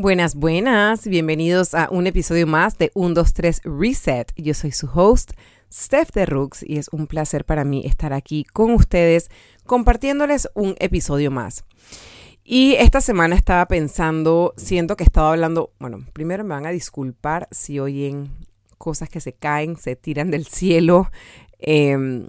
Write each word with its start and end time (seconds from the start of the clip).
Buenas, 0.00 0.36
buenas. 0.36 1.08
Bienvenidos 1.08 1.74
a 1.74 1.88
un 1.90 2.06
episodio 2.06 2.46
más 2.46 2.78
de 2.78 2.92
1, 2.94 3.14
2, 3.14 3.32
3 3.34 3.62
Reset. 3.64 4.32
Yo 4.36 4.54
soy 4.54 4.70
su 4.70 4.88
host, 4.94 5.32
Steph 5.72 6.12
de 6.12 6.24
Rooks, 6.24 6.62
y 6.62 6.78
es 6.78 6.86
un 6.92 7.08
placer 7.08 7.44
para 7.44 7.64
mí 7.64 7.84
estar 7.84 8.12
aquí 8.12 8.44
con 8.44 8.70
ustedes 8.74 9.28
compartiéndoles 9.66 10.48
un 10.54 10.76
episodio 10.78 11.32
más. 11.32 11.64
Y 12.44 12.74
esta 12.74 13.00
semana 13.00 13.34
estaba 13.34 13.66
pensando, 13.66 14.54
siento 14.56 14.94
que 14.94 15.02
estaba 15.02 15.32
hablando, 15.32 15.72
bueno, 15.80 16.06
primero 16.12 16.44
me 16.44 16.54
van 16.54 16.66
a 16.66 16.70
disculpar 16.70 17.48
si 17.50 17.80
oyen 17.80 18.30
cosas 18.78 19.08
que 19.08 19.18
se 19.18 19.32
caen, 19.32 19.76
se 19.76 19.96
tiran 19.96 20.30
del 20.30 20.46
cielo. 20.46 21.10
Em, 21.58 22.28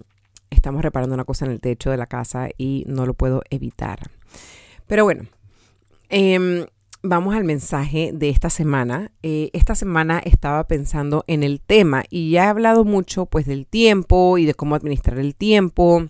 estamos 0.50 0.82
reparando 0.82 1.14
una 1.14 1.24
cosa 1.24 1.46
en 1.46 1.52
el 1.52 1.62
techo 1.62 1.92
de 1.92 1.98
la 1.98 2.08
casa 2.08 2.50
y 2.58 2.84
no 2.88 3.06
lo 3.06 3.14
puedo 3.14 3.44
evitar. 3.52 4.10
Pero 4.88 5.04
bueno, 5.04 5.28
eh, 6.10 6.66
vamos 7.02 7.36
al 7.36 7.44
mensaje 7.44 8.12
de 8.14 8.30
esta 8.30 8.50
semana. 8.50 9.12
Eh, 9.24 9.50
esta 9.54 9.76
semana 9.76 10.20
estaba 10.20 10.68
pensando 10.68 11.24
en 11.28 11.44
el 11.44 11.62
tema 11.62 12.04
y 12.10 12.32
ya 12.32 12.46
he 12.46 12.48
hablado 12.48 12.86
mucho 12.86 13.26
pues 13.26 13.46
del 13.46 13.68
tiempo 13.68 14.38
y 14.38 14.46
de 14.46 14.54
cómo 14.54 14.76
administrar 14.76 15.20
el 15.20 15.36
tiempo 15.36 16.08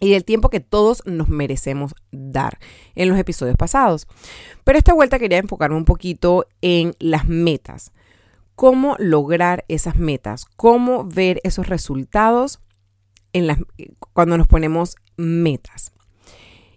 y 0.00 0.12
del 0.12 0.24
tiempo 0.24 0.48
que 0.48 0.60
todos 0.60 1.02
nos 1.06 1.28
merecemos 1.28 1.94
dar 2.10 2.58
en 2.94 3.08
los 3.08 3.18
episodios 3.18 3.56
pasados. 3.56 4.06
Pero 4.64 4.78
esta 4.78 4.94
vuelta 4.94 5.18
quería 5.18 5.38
enfocarme 5.38 5.76
un 5.76 5.84
poquito 5.84 6.46
en 6.62 6.94
las 6.98 7.28
metas. 7.28 7.92
Cómo 8.54 8.96
lograr 8.98 9.64
esas 9.68 9.96
metas, 9.96 10.44
cómo 10.56 11.04
ver 11.04 11.40
esos 11.44 11.68
resultados 11.68 12.60
cuando 14.12 14.36
nos 14.36 14.48
ponemos 14.48 14.96
metas. 15.16 15.92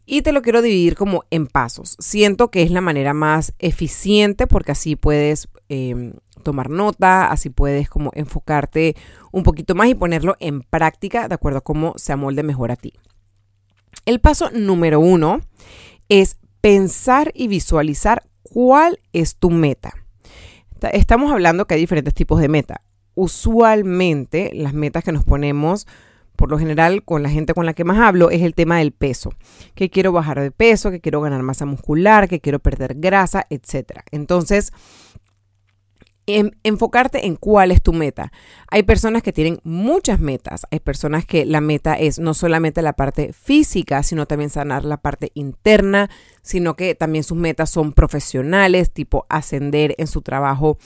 Y 0.05 0.21
te 0.21 0.31
lo 0.34 0.41
quiero 0.41 0.62
dividir 0.62 0.95
como 0.95 1.23
en 1.30 1.48
pasos. 1.48 1.95
Siento 1.99 2.52
que 2.52 2.61
es 2.63 2.71
la 2.71 2.81
manera 2.81 3.13
más 3.13 3.53
eficiente 3.59 4.47
porque 4.47 4.73
así 4.73 4.95
puedes 4.95 5.47
em, 5.69 6.14
tomar 6.44 6.69
nota, 6.69 7.31
así 7.31 7.50
puedes 7.50 7.89
como 7.89 8.11
enfocarte 8.13 8.95
un 9.31 9.44
poquito 9.44 9.75
más 9.75 9.88
y 9.88 9.95
ponerlo 9.95 10.36
en 10.39 10.61
práctica 10.61 11.28
de 11.28 11.36
acuerdo 11.36 11.59
a 11.59 11.63
cómo 11.63 11.94
se 11.95 12.11
amolde 12.11 12.44
mejor 12.44 12.72
a 12.72 12.75
ti. 12.75 12.94
El 14.05 14.19
paso 14.19 14.50
número 14.52 15.00
uno 15.00 15.39
es 16.09 16.38
pensar 16.59 17.31
y 17.33 17.47
visualizar 17.47 18.23
cuál 18.41 19.00
es 19.13 19.38
tu 19.38 19.50
meta. 19.50 19.94
Estamos 20.91 21.31
hablando 21.31 21.66
que 21.66 21.75
hay 21.75 21.80
diferentes 21.80 22.13
tipos 22.13 22.41
de 22.41 22.50
meta. 22.50 22.81
Usualmente 23.16 24.52
las 24.53 24.73
metas 24.73 25.03
que 25.03 25.13
nos 25.13 25.23
ponemos 25.23 25.88
por 26.36 26.50
lo 26.50 26.58
general 26.58 27.03
con 27.03 27.23
la 27.23 27.30
gente 27.30 27.53
con 27.53 27.66
la 27.66 27.73
que 27.73 27.84
más 27.84 28.00
hablo 28.00 28.30
es 28.30 28.42
el 28.42 28.56
tema 28.56 28.80
del 28.80 28.92
peso, 28.92 29.34
que 29.76 29.89
quiero 29.89 30.12
bajar 30.12 30.40
de 30.40 30.52
peso, 30.52 30.92
que 30.92 31.02
quiero 31.02 31.22
ganar 31.22 31.42
masa 31.44 31.66
muscular, 31.66 32.28
que 32.28 32.40
quiero 32.40 32.59
perder 32.59 32.95
grasa, 32.95 33.45
etc. 33.50 34.02
Entonces, 34.12 34.72
enfocarte 36.25 37.25
en 37.25 37.36
cuál 37.36 37.72
es 37.72 37.81
tu 37.81 37.92
meta. 37.92 38.31
Hay 38.70 38.84
personas 38.84 39.23
que 39.23 39.34
tienen 39.34 39.59
muchas 39.64 40.20
metas, 40.20 40.66
hay 40.72 40.80
personas 40.80 41.25
que 41.25 41.45
la 41.45 41.59
meta 41.59 41.95
es 41.95 42.20
no 42.20 42.34
solamente 42.34 42.81
la 42.81 42.94
parte 42.94 43.34
física, 43.34 44.03
sino 44.03 44.25
también 44.25 44.50
sanar 44.50 44.86
la 44.86 44.97
parte 44.97 45.31
interna, 45.34 46.09
sino 46.42 46.75
que 46.75 46.95
también 46.95 47.23
sus 47.23 47.38
metas 47.38 47.70
son 47.70 47.92
profesionales, 47.94 48.92
tipo 48.92 49.25
ascender 49.30 49.95
en 49.97 50.08
su 50.08 50.22
trabajo 50.22 50.78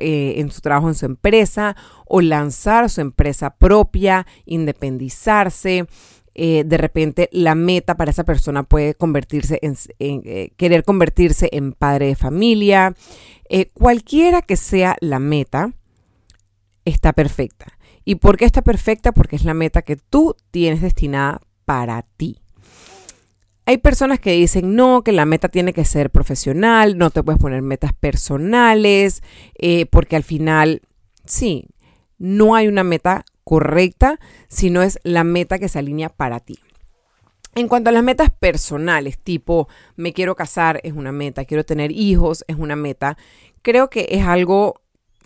eh, 0.00 0.40
en 0.40 0.50
su 0.50 0.60
trabajo 0.60 0.88
en 0.88 0.94
su 0.94 1.06
empresa 1.06 1.76
o 2.06 2.20
lanzar 2.20 2.90
su 2.90 3.00
empresa 3.00 3.56
propia, 3.56 4.26
independizarse. 4.44 5.86
Eh, 6.34 6.62
de 6.64 6.76
repente 6.76 7.28
la 7.32 7.56
meta 7.56 7.96
para 7.96 8.12
esa 8.12 8.24
persona 8.24 8.62
puede 8.62 8.94
convertirse 8.94 9.58
en, 9.60 9.76
eh, 9.98 10.50
querer 10.56 10.84
convertirse 10.84 11.48
en 11.52 11.72
padre 11.72 12.06
de 12.06 12.16
familia. 12.16 12.94
cualquiera 13.72 14.42
que 14.42 14.56
sea 14.56 14.96
la 15.00 15.18
meta, 15.18 15.72
está 16.84 17.12
perfecta. 17.12 17.78
¿Y 18.04 18.16
por 18.16 18.36
qué 18.36 18.44
está 18.44 18.62
perfecta? 18.62 19.12
Porque 19.12 19.36
es 19.36 19.44
la 19.44 19.54
meta 19.54 19.82
que 19.82 19.96
tú 19.96 20.36
tienes 20.50 20.82
destinada 20.82 21.40
para 21.64 22.02
ti. 22.02 22.38
Hay 23.68 23.76
personas 23.76 24.18
que 24.18 24.32
dicen, 24.32 24.76
no, 24.76 25.04
que 25.04 25.12
la 25.12 25.26
meta 25.26 25.50
tiene 25.50 25.74
que 25.74 25.84
ser 25.84 26.08
profesional, 26.08 26.96
no 26.96 27.10
te 27.10 27.22
puedes 27.22 27.38
poner 27.38 27.60
metas 27.60 27.92
personales, 27.92 29.22
eh, 29.58 29.84
porque 29.84 30.16
al 30.16 30.22
final, 30.22 30.80
sí, 31.26 31.66
no 32.16 32.54
hay 32.54 32.66
una 32.66 32.82
meta 32.82 33.26
correcta, 33.44 34.20
sino 34.48 34.80
es 34.80 34.98
la 35.02 35.22
meta 35.22 35.58
que 35.58 35.68
se 35.68 35.78
alinea 35.78 36.08
para 36.08 36.40
ti. 36.40 36.58
En 37.56 37.68
cuanto 37.68 37.90
a 37.90 37.92
las 37.92 38.02
metas 38.02 38.30
personales, 38.30 39.18
tipo 39.18 39.68
me 39.96 40.14
quiero 40.14 40.34
casar 40.34 40.80
es 40.82 40.94
una 40.94 41.12
meta, 41.12 41.44
quiero 41.44 41.66
tener 41.66 41.92
hijos 41.92 42.46
es 42.48 42.56
una 42.56 42.74
meta, 42.74 43.18
creo 43.60 43.90
que 43.90 44.06
es 44.12 44.24
algo 44.24 44.80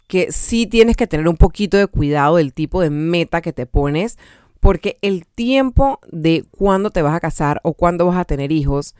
que 0.08 0.32
sí 0.32 0.66
tienes 0.66 0.96
que 0.96 1.06
tener 1.06 1.28
un 1.28 1.36
poquito 1.36 1.76
de 1.76 1.86
cuidado 1.86 2.38
del 2.38 2.52
tipo 2.52 2.80
de 2.80 2.90
meta 2.90 3.40
que 3.40 3.52
te 3.52 3.66
pones, 3.66 4.18
porque 4.62 4.96
el 5.02 5.26
tiempo 5.26 5.98
de 6.12 6.44
cuándo 6.56 6.90
te 6.90 7.02
vas 7.02 7.16
a 7.16 7.20
casar 7.20 7.58
o 7.64 7.74
cuándo 7.74 8.06
vas 8.06 8.16
a 8.16 8.24
tener 8.24 8.52
hijos 8.52 8.94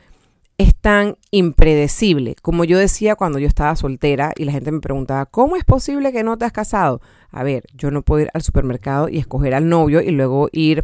es 0.57 0.75
tan 0.75 1.15
impredecible. 1.31 2.35
Como 2.41 2.65
yo 2.65 2.77
decía 2.77 3.15
cuando 3.15 3.39
yo 3.39 3.47
estaba 3.47 3.73
soltera 3.77 4.33
y 4.35 4.43
la 4.43 4.51
gente 4.51 4.73
me 4.73 4.81
preguntaba, 4.81 5.25
¿cómo 5.25 5.55
es 5.55 5.63
posible 5.63 6.11
que 6.11 6.21
no 6.21 6.37
te 6.37 6.43
has 6.43 6.51
casado? 6.51 6.99
A 7.31 7.43
ver, 7.43 7.63
yo 7.75 7.91
no 7.91 8.01
puedo 8.01 8.23
ir 8.23 8.29
al 8.33 8.41
supermercado 8.41 9.07
y 9.07 9.19
escoger 9.19 9.53
al 9.53 9.69
novio 9.69 10.01
y 10.01 10.11
luego 10.11 10.49
ir 10.51 10.83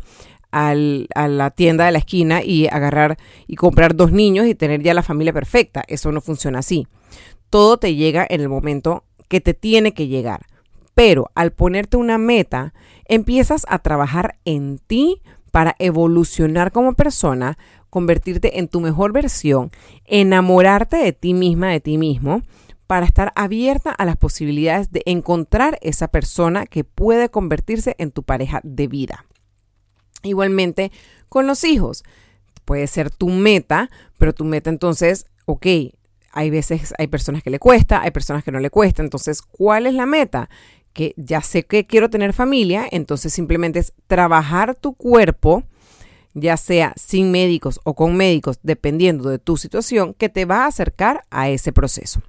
a 0.50 0.74
la 0.74 1.52
tienda 1.52 1.86
de 1.86 1.92
la 1.92 2.00
esquina 2.00 2.42
y 2.42 2.68
agarrar 2.68 3.18
y 3.48 3.58
comprar 3.58 3.98
dos 3.98 4.14
niños 4.14 4.48
y 4.48 4.56
tener 4.56 4.82
ya 4.82 4.94
la 4.94 5.04
familia 5.04 5.34
perfecta. 5.34 5.84
Eso 5.90 6.14
no 6.14 6.22
funciona 6.22 6.60
así. 6.60 6.88
Todo 7.50 7.80
te 7.80 7.96
llega 7.96 8.26
en 8.30 8.40
el 8.40 8.48
momento 8.48 9.04
que 9.28 9.42
te 9.42 9.54
tiene 9.54 9.94
que 9.94 10.08
llegar. 10.08 10.46
Pero 11.00 11.32
al 11.34 11.54
ponerte 11.54 11.96
una 11.96 12.18
meta, 12.18 12.74
empiezas 13.06 13.66
a 13.70 13.80
trabajar 13.80 14.38
en 14.44 14.80
ti 14.80 15.22
para 15.50 15.78
evolucionar 15.80 16.74
como 16.74 16.92
persona, 16.92 17.58
convertirte 17.90 18.60
en 18.60 18.68
tu 18.68 18.82
mejor 18.82 19.14
versión, 19.14 19.72
enamorarte 20.04 20.98
de 20.98 21.14
ti 21.14 21.34
misma, 21.34 21.70
de 21.70 21.80
ti 21.80 21.98
mismo, 21.98 22.42
para 22.86 23.06
estar 23.06 23.32
abierta 23.36 23.92
a 23.92 24.04
las 24.04 24.18
posibilidades 24.18 24.92
de 24.92 25.04
encontrar 25.06 25.80
esa 25.82 26.10
persona 26.10 26.66
que 26.66 26.84
puede 26.84 27.30
convertirse 27.30 27.96
en 27.98 28.12
tu 28.12 28.24
pareja 28.24 28.60
de 28.66 28.88
vida. 28.90 29.24
Igualmente 30.22 30.92
con 31.30 31.48
los 31.48 31.64
hijos. 31.64 32.04
Puede 32.66 32.88
ser 32.88 33.10
tu 33.10 33.30
meta, 33.30 33.90
pero 34.18 34.34
tu 34.34 34.44
meta 34.44 34.70
entonces, 34.70 35.28
ok, 35.46 35.66
hay 36.32 36.50
veces 36.50 36.94
hay 36.98 37.08
personas 37.08 37.42
que 37.42 37.50
le 37.50 37.60
cuesta, 37.60 38.02
hay 38.02 38.12
personas 38.12 38.44
que 38.44 38.52
no 38.52 38.60
le 38.60 38.70
cuesta. 38.70 39.02
Entonces, 39.02 39.42
¿cuál 39.42 39.88
es 39.88 39.94
la 39.94 40.06
meta? 40.06 40.50
Que 41.00 41.14
ya 41.16 41.40
sé 41.40 41.64
que 41.64 41.86
quiero 41.86 42.10
tener 42.10 42.34
familia, 42.34 42.86
entonces 42.92 43.32
simplemente 43.32 43.80
es 43.80 43.94
trabajar 44.08 44.76
tu 44.76 44.96
cuerpo, 44.96 45.64
ya 46.34 46.58
sea 46.58 46.92
sin 46.98 47.32
médicos 47.32 47.80
o 47.86 47.94
con 47.94 48.18
médicos, 48.18 48.60
dependiendo 48.64 49.30
de 49.30 49.40
tu 49.40 49.56
situación, 49.56 50.14
que 50.14 50.28
te 50.28 50.44
va 50.44 50.66
a 50.66 50.68
acercar 50.68 51.24
a 51.30 51.48
ese 51.48 51.72
proceso. 51.72 52.22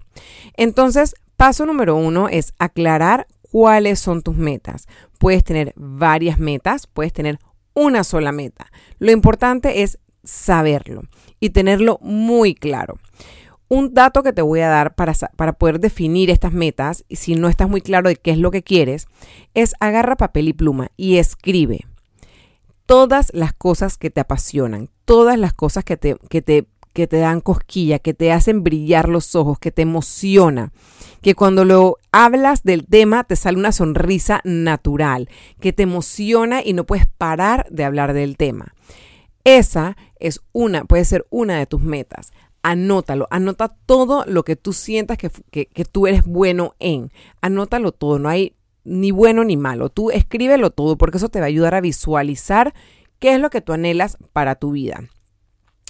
Entonces, 0.57 1.17
paso 1.35 1.67
número 1.67 1.97
uno 1.97 2.29
es 2.29 2.55
aclarar 2.61 3.27
cuáles 3.43 3.99
son 3.99 4.23
tus 4.23 4.37
metas. 4.37 4.87
Puedes 5.19 5.43
tener 5.43 5.73
varias 5.75 6.39
metas, 6.39 6.87
puedes 6.87 7.13
tener 7.13 7.41
una 7.75 8.05
sola 8.05 8.31
meta. 8.31 8.71
Lo 9.01 9.11
importante 9.11 9.83
es 9.83 9.99
saberlo 10.23 11.03
y 11.41 11.51
tenerlo 11.51 11.99
muy 12.03 12.55
claro. 12.55 13.01
Un 13.71 13.95
dato 13.95 14.25
que 14.25 14.33
te 14.33 14.43
voy 14.43 14.61
a 14.61 14.69
dar 14.69 14.97
para, 14.97 15.15
para 15.37 15.53
poder 15.53 15.79
definir 15.79 16.29
estas 16.29 16.53
metas, 16.53 17.05
y 17.09 17.17
si 17.17 17.37
no 17.37 17.49
estás 17.49 17.69
muy 17.69 17.81
claro 17.81 18.09
de 18.09 18.17
qué 18.17 18.33
es 18.33 18.39
lo 18.39 18.51
que 18.51 18.65
quieres, 18.65 19.07
es 19.55 19.75
agarra 19.79 20.17
papel 20.17 20.49
y 20.49 20.53
pluma 20.53 20.91
y 20.97 21.19
escribe 21.19 21.87
todas 22.85 23.31
las 23.33 23.53
cosas 23.53 23.97
que 23.97 24.11
te 24.11 24.21
apasionan, 24.21 24.89
todas 25.05 25.39
las 25.39 25.55
cosas 25.55 25.85
que 25.85 25.97
te, 25.97 26.17
que 26.29 26.43
te, 26.43 26.67
que 26.93 27.07
te 27.07 27.19
dan 27.19 27.41
cosquilla, 27.41 28.01
que 28.01 28.13
te 28.13 28.33
hacen 28.33 28.65
brillar 28.65 29.09
los 29.09 29.37
ojos, 29.37 29.61
que 29.61 29.71
te 29.71 29.83
emociona, 29.83 30.73
que 31.23 31.37
cuando 31.37 31.65
lo 31.65 31.99
hablas 32.11 32.65
del 32.65 32.89
tema 32.89 33.23
te 33.23 33.37
sale 33.37 33.57
una 33.57 33.71
sonrisa 33.71 34.41
natural, 34.43 35.29
que 35.61 35.73
te 35.73 35.85
emociona 35.85 36.61
y 36.65 36.73
no 36.73 36.87
puedes 36.87 37.07
parar 37.07 37.69
de 37.71 37.85
hablar 37.85 38.15
del 38.15 38.37
tema. 38.37 38.75
Esa 39.45 39.97
es 40.19 40.41
una, 40.51 40.85
puede 40.85 41.05
ser 41.05 41.25
una 41.31 41.57
de 41.57 41.67
tus 41.67 41.83
metas 41.83 42.33
anótalo, 42.63 43.27
anota 43.31 43.69
todo 43.87 44.25
lo 44.27 44.45
que 44.45 44.57
tú 44.57 44.73
sientas 44.73 45.19
que, 45.19 45.31
tú 45.91 46.07
eres 46.07 46.25
bueno 46.25 46.75
en, 46.79 47.11
anótalo 47.41 47.93
todo, 47.93 48.19
no 48.19 48.29
hay 48.29 48.55
ni 48.85 49.11
bueno 49.11 49.45
ni 49.45 49.57
malo, 49.57 49.89
tú 49.89 50.11
escríbelo 50.11 50.71
todo 50.71 50.97
porque 50.97 51.19
eso 51.19 51.29
te 51.29 51.41
va 51.41 51.47
a 51.47 51.49
ayudar 51.49 51.75
a 51.75 51.81
visualizar 51.81 52.75
qué 53.19 53.35
es 53.35 53.41
lo 53.41 53.51
que 53.51 53.61
tú 53.61 53.73
anhelas 53.73 54.19
para 54.33 54.55
tu 54.55 54.73
vida. 54.73 55.01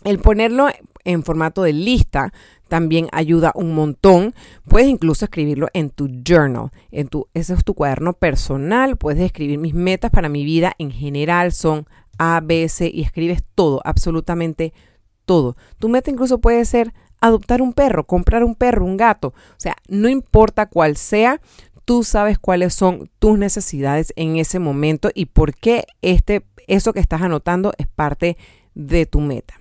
El 0.05 0.19
ponerlo 0.19 0.69
en 1.05 1.22
formato 1.22 1.62
de 1.62 1.75
lista 1.75 2.32
también 2.69 3.08
ayuda 3.12 3.52
un 3.55 3.75
montón. 3.75 4.34
Puedes 4.66 4.88
incluso 4.88 5.26
escribirlo 5.26 5.69
en 5.75 5.90
tu 5.90 6.08
journal, 6.26 6.70
en 6.90 7.08
tu, 7.08 7.28
ese 7.34 7.52
es 7.52 7.64
tu 7.64 7.75
cuaderno 7.75 8.14
personal. 8.14 8.96
Puedes 8.96 9.23
escribir 9.23 9.58
mis 9.58 9.75
metas 9.75 10.11
para 10.11 10.31
mi 10.31 10.44
vida 10.44 10.75
en 10.78 10.90
general 10.90 11.52
son 11.52 11.87
A, 12.16 12.40
B, 12.43 12.66
C 12.70 12.90
y 12.93 13.02
escribes 13.02 13.43
todo, 13.55 13.82
absolutamente 13.84 14.73
todo 14.73 14.89
todo. 15.30 15.56
Tu 15.78 15.88
meta 15.88 16.10
incluso 16.10 16.40
puede 16.40 16.64
ser 16.64 16.92
adoptar 17.20 17.62
un 17.62 17.72
perro, 17.72 18.02
comprar 18.02 18.42
un 18.42 18.56
perro, 18.56 18.84
un 18.84 18.96
gato. 18.96 19.28
O 19.28 19.58
sea, 19.58 19.76
no 19.86 20.08
importa 20.08 20.66
cuál 20.66 20.96
sea, 20.96 21.40
tú 21.84 22.02
sabes 22.02 22.36
cuáles 22.36 22.74
son 22.74 23.08
tus 23.20 23.38
necesidades 23.38 24.12
en 24.16 24.38
ese 24.38 24.58
momento 24.58 25.08
y 25.14 25.26
por 25.26 25.54
qué 25.54 25.84
este, 26.02 26.44
eso 26.66 26.92
que 26.92 26.98
estás 26.98 27.22
anotando 27.22 27.72
es 27.78 27.86
parte 27.86 28.38
de 28.74 29.06
tu 29.06 29.20
meta. 29.20 29.54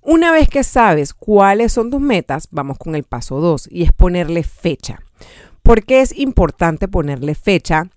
Una 0.00 0.30
vez 0.30 0.48
que 0.48 0.62
sabes 0.62 1.12
cuáles 1.12 1.72
son 1.72 1.90
tus 1.90 2.00
metas, 2.00 2.46
vamos 2.52 2.78
con 2.78 2.94
el 2.94 3.02
paso 3.02 3.40
2 3.40 3.68
y 3.68 3.82
es 3.82 3.92
ponerle 3.92 4.44
fecha. 4.44 5.00
¿Por 5.64 5.84
qué 5.84 6.02
es 6.02 6.16
importante 6.16 6.86
ponerle 6.86 7.34
fecha 7.34 7.90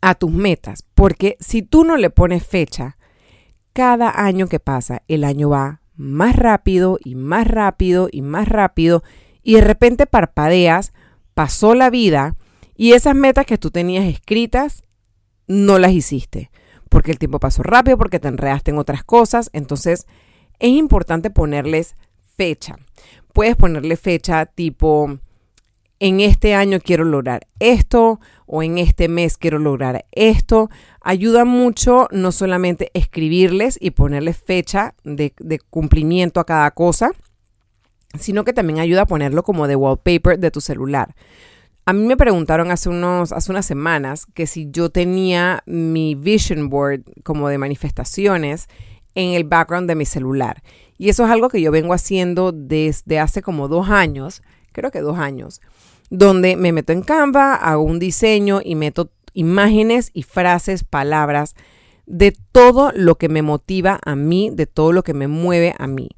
a 0.00 0.16
tus 0.16 0.32
metas? 0.32 0.84
Porque 0.96 1.36
si 1.38 1.62
tú 1.62 1.84
no 1.84 1.96
le 1.96 2.10
pones 2.10 2.44
fecha, 2.44 2.96
cada 3.72 4.24
año 4.24 4.46
que 4.46 4.60
pasa, 4.60 5.02
el 5.08 5.24
año 5.24 5.50
va 5.50 5.80
más 5.94 6.36
rápido 6.36 6.98
y 7.02 7.14
más 7.14 7.46
rápido 7.46 8.08
y 8.10 8.22
más 8.22 8.48
rápido 8.48 9.02
y 9.42 9.54
de 9.54 9.60
repente 9.60 10.06
parpadeas, 10.06 10.92
pasó 11.34 11.74
la 11.74 11.90
vida 11.90 12.36
y 12.76 12.92
esas 12.92 13.14
metas 13.14 13.46
que 13.46 13.58
tú 13.58 13.70
tenías 13.70 14.04
escritas 14.06 14.82
no 15.46 15.78
las 15.78 15.92
hiciste 15.92 16.50
porque 16.92 17.10
el 17.10 17.18
tiempo 17.18 17.40
pasó 17.40 17.62
rápido, 17.62 17.96
porque 17.96 18.20
te 18.20 18.28
enredaste 18.28 18.70
en 18.70 18.76
otras 18.76 19.02
cosas. 19.02 19.48
Entonces 19.54 20.06
es 20.58 20.68
importante 20.68 21.30
ponerles 21.30 21.96
fecha. 22.36 22.76
Puedes 23.32 23.56
ponerle 23.56 23.96
fecha 23.96 24.44
tipo, 24.44 25.18
en 26.02 26.18
este 26.18 26.56
año 26.56 26.80
quiero 26.80 27.04
lograr 27.04 27.46
esto 27.60 28.18
o 28.44 28.64
en 28.64 28.78
este 28.78 29.06
mes 29.06 29.36
quiero 29.36 29.60
lograr 29.60 30.04
esto. 30.10 30.68
Ayuda 31.00 31.44
mucho 31.44 32.08
no 32.10 32.32
solamente 32.32 32.90
escribirles 32.92 33.78
y 33.80 33.92
ponerles 33.92 34.36
fecha 34.36 34.96
de, 35.04 35.32
cumplimiento 35.70 36.40
a 36.40 36.44
cada 36.44 36.72
cosa, 36.72 37.12
sino 38.18 38.42
que 38.42 38.52
también 38.52 38.80
ayuda 38.80 39.02
a 39.02 39.06
ponerlo 39.06 39.44
como 39.44 39.68
de 39.68 39.76
wallpaper 39.76 40.40
de 40.40 40.50
tu 40.50 40.60
celular. 40.60 41.14
A 41.86 41.92
mí 41.92 42.04
me 42.04 42.16
preguntaron 42.16 42.72
hace, 42.72 42.88
unos, 42.88 43.30
hace 43.30 43.52
unas 43.52 43.66
semanas 43.66 44.26
que 44.26 44.48
si 44.48 44.68
yo 44.72 44.90
tenía 44.90 45.62
mi 45.66 46.16
vision 46.16 46.68
board 46.68 47.02
como 47.22 47.48
de 47.48 47.58
manifestaciones 47.58 48.66
en 49.14 49.34
el 49.34 49.44
background 49.44 49.86
de 49.86 49.94
mi 49.94 50.04
celular. 50.04 50.64
Y 50.98 51.10
eso 51.10 51.24
es 51.24 51.30
algo 51.30 51.48
que 51.48 51.60
yo 51.60 51.70
vengo 51.70 51.94
haciendo 51.94 52.50
desde 52.50 53.20
hace 53.20 53.40
como 53.40 53.68
dos 53.68 53.88
años, 53.88 54.42
creo 54.72 54.90
que 54.90 55.00
dos 55.00 55.18
años, 55.18 55.60
donde 56.12 56.56
me 56.56 56.72
meto 56.72 56.92
en 56.92 57.00
Canva, 57.00 57.54
hago 57.54 57.82
un 57.82 57.98
diseño 57.98 58.60
y 58.62 58.74
meto 58.74 59.10
imágenes 59.32 60.10
y 60.12 60.24
frases, 60.24 60.84
palabras 60.84 61.54
de 62.04 62.36
todo 62.52 62.92
lo 62.94 63.16
que 63.16 63.30
me 63.30 63.40
motiva 63.40 63.98
a 64.04 64.14
mí, 64.14 64.50
de 64.52 64.66
todo 64.66 64.92
lo 64.92 65.04
que 65.04 65.14
me 65.14 65.26
mueve 65.26 65.74
a 65.78 65.86
mí. 65.86 66.10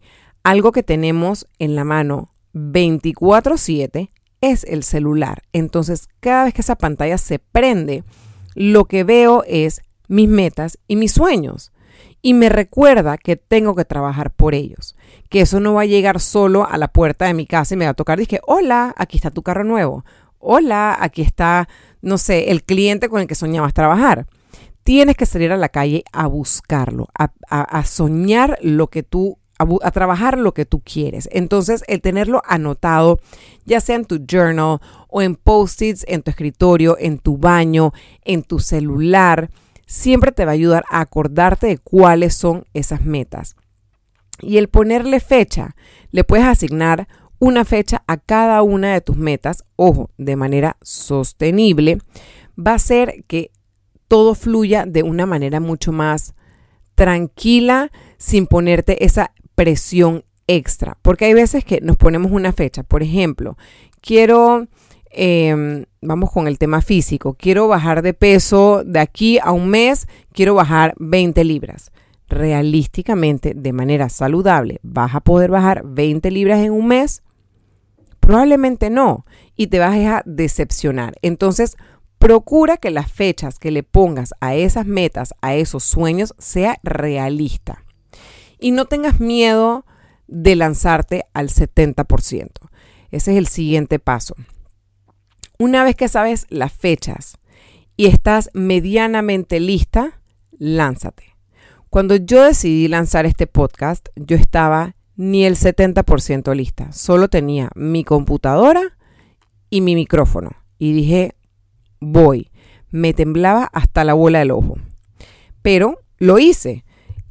Algo 0.42 0.72
que 0.72 0.82
tenemos 0.82 1.46
en 1.60 1.76
la 1.76 1.84
mano 1.84 2.34
24/7 2.54 4.10
es 4.40 4.64
el 4.64 4.82
celular. 4.82 5.44
Entonces, 5.52 6.08
cada 6.18 6.44
vez 6.44 6.54
que 6.54 6.62
esa 6.62 6.74
pantalla 6.74 7.16
se 7.16 7.38
prende, 7.38 8.02
lo 8.56 8.86
que 8.86 9.04
veo 9.04 9.44
es 9.46 9.80
mis 10.08 10.28
metas 10.28 10.76
y 10.88 10.96
mis 10.96 11.12
sueños. 11.12 11.70
Y 12.26 12.32
me 12.32 12.48
recuerda 12.48 13.18
que 13.18 13.36
tengo 13.36 13.74
que 13.74 13.84
trabajar 13.84 14.30
por 14.30 14.54
ellos. 14.54 14.96
Que 15.28 15.42
eso 15.42 15.60
no 15.60 15.74
va 15.74 15.82
a 15.82 15.84
llegar 15.84 16.20
solo 16.20 16.66
a 16.66 16.78
la 16.78 16.88
puerta 16.88 17.26
de 17.26 17.34
mi 17.34 17.44
casa 17.44 17.74
y 17.74 17.76
me 17.76 17.84
va 17.84 17.90
a 17.90 17.94
tocar. 17.94 18.18
Dije, 18.18 18.40
hola, 18.46 18.94
aquí 18.96 19.18
está 19.18 19.30
tu 19.30 19.42
carro 19.42 19.62
nuevo. 19.62 20.06
Hola, 20.38 20.96
aquí 20.98 21.20
está, 21.20 21.68
no 22.00 22.16
sé, 22.16 22.50
el 22.50 22.64
cliente 22.64 23.10
con 23.10 23.20
el 23.20 23.26
que 23.26 23.34
soñabas 23.34 23.74
trabajar. 23.74 24.26
Tienes 24.84 25.16
que 25.16 25.26
salir 25.26 25.52
a 25.52 25.58
la 25.58 25.68
calle 25.68 26.02
a 26.12 26.26
buscarlo, 26.26 27.08
a, 27.14 27.84
soñar 27.84 28.56
lo 28.62 28.86
que 28.86 29.02
tú 29.02 29.36
a, 29.58 29.90
trabajar 29.90 30.38
lo 30.38 30.54
que 30.54 30.64
tú 30.64 30.80
quieres. 30.80 31.28
Entonces, 31.30 31.84
el 31.88 32.00
tenerlo 32.00 32.40
anotado, 32.46 33.20
ya 33.66 33.82
sea 33.82 33.96
en 33.96 34.06
tu 34.06 34.24
journal 34.26 34.80
o 35.08 35.20
en 35.20 35.36
post-its, 35.36 36.06
en 36.08 36.22
tu 36.22 36.30
escritorio, 36.30 36.96
en 36.98 37.18
tu 37.18 37.36
baño, 37.36 37.92
en 38.24 38.44
tu 38.44 38.60
celular, 38.60 39.50
siempre 39.94 40.32
te 40.32 40.44
va 40.44 40.50
a 40.50 40.54
ayudar 40.54 40.84
a 40.90 41.00
acordarte 41.00 41.68
de 41.68 41.78
cuáles 41.78 42.34
son 42.34 42.66
esas 42.74 43.04
metas. 43.04 43.54
Y 44.40 44.58
el 44.58 44.68
ponerle 44.68 45.20
fecha, 45.20 45.76
le 46.10 46.24
puedes 46.24 46.44
asignar 46.44 47.06
una 47.38 47.64
fecha 47.64 48.02
a 48.08 48.16
cada 48.16 48.62
una 48.62 48.92
de 48.92 49.00
tus 49.00 49.16
metas, 49.16 49.64
ojo, 49.76 50.10
de 50.18 50.34
manera 50.34 50.76
sostenible, 50.82 51.98
va 52.58 52.72
a 52.72 52.76
hacer 52.76 53.24
que 53.28 53.52
todo 54.08 54.34
fluya 54.34 54.84
de 54.84 55.04
una 55.04 55.26
manera 55.26 55.60
mucho 55.60 55.92
más 55.92 56.34
tranquila, 56.96 57.92
sin 58.18 58.46
ponerte 58.46 59.04
esa 59.04 59.32
presión 59.54 60.24
extra, 60.48 60.98
porque 61.02 61.26
hay 61.26 61.34
veces 61.34 61.64
que 61.64 61.80
nos 61.80 61.96
ponemos 61.96 62.32
una 62.32 62.52
fecha, 62.52 62.82
por 62.82 63.04
ejemplo, 63.04 63.56
quiero, 64.00 64.66
em, 65.14 65.84
vamos 66.02 66.30
con 66.30 66.46
el 66.46 66.58
tema 66.58 66.80
físico, 66.80 67.34
quiero 67.34 67.68
bajar 67.68 68.02
de 68.02 68.14
peso 68.14 68.82
de 68.84 69.00
aquí 69.00 69.38
a 69.38 69.52
un 69.52 69.68
mes, 69.68 70.06
quiero 70.32 70.54
bajar 70.54 70.94
20 70.98 71.44
libras. 71.44 71.90
Realísticamente, 72.28 73.54
de 73.54 73.72
manera 73.72 74.08
saludable, 74.08 74.80
¿vas 74.82 75.14
a 75.14 75.20
poder 75.20 75.50
bajar 75.50 75.82
20 75.84 76.30
libras 76.30 76.60
en 76.60 76.72
un 76.72 76.88
mes? 76.88 77.22
Probablemente 78.20 78.90
no, 78.90 79.24
y 79.56 79.66
te 79.66 79.78
vas 79.78 79.96
a 79.96 80.22
decepcionar. 80.24 81.14
Entonces, 81.22 81.76
procura 82.18 82.78
que 82.78 82.90
las 82.90 83.10
fechas 83.10 83.58
que 83.58 83.70
le 83.70 83.82
pongas 83.82 84.34
a 84.40 84.54
esas 84.54 84.86
metas, 84.86 85.34
a 85.42 85.54
esos 85.54 85.84
sueños, 85.84 86.34
sea 86.38 86.78
realista 86.82 87.84
y 88.58 88.70
no 88.70 88.86
tengas 88.86 89.20
miedo 89.20 89.84
de 90.26 90.56
lanzarte 90.56 91.24
al 91.34 91.50
70%. 91.50 92.48
Ese 93.10 93.32
es 93.32 93.36
el 93.36 93.46
siguiente 93.46 93.98
paso. 93.98 94.34
Una 95.58 95.84
vez 95.84 95.94
que 95.94 96.08
sabes 96.08 96.46
las 96.48 96.72
fechas 96.72 97.38
y 97.96 98.06
estás 98.06 98.50
medianamente 98.54 99.60
lista, 99.60 100.20
lánzate. 100.50 101.36
Cuando 101.90 102.16
yo 102.16 102.42
decidí 102.42 102.88
lanzar 102.88 103.24
este 103.24 103.46
podcast, 103.46 104.08
yo 104.16 104.36
estaba 104.36 104.96
ni 105.14 105.44
el 105.44 105.56
70% 105.56 106.52
lista. 106.56 106.90
Solo 106.90 107.28
tenía 107.28 107.70
mi 107.76 108.02
computadora 108.02 108.98
y 109.70 109.80
mi 109.80 109.94
micrófono. 109.94 110.50
Y 110.76 110.92
dije, 110.92 111.36
voy. 112.00 112.50
Me 112.90 113.14
temblaba 113.14 113.64
hasta 113.72 114.02
la 114.02 114.14
bola 114.14 114.40
del 114.40 114.50
ojo. 114.50 114.76
Pero 115.62 116.00
lo 116.18 116.40
hice. 116.40 116.84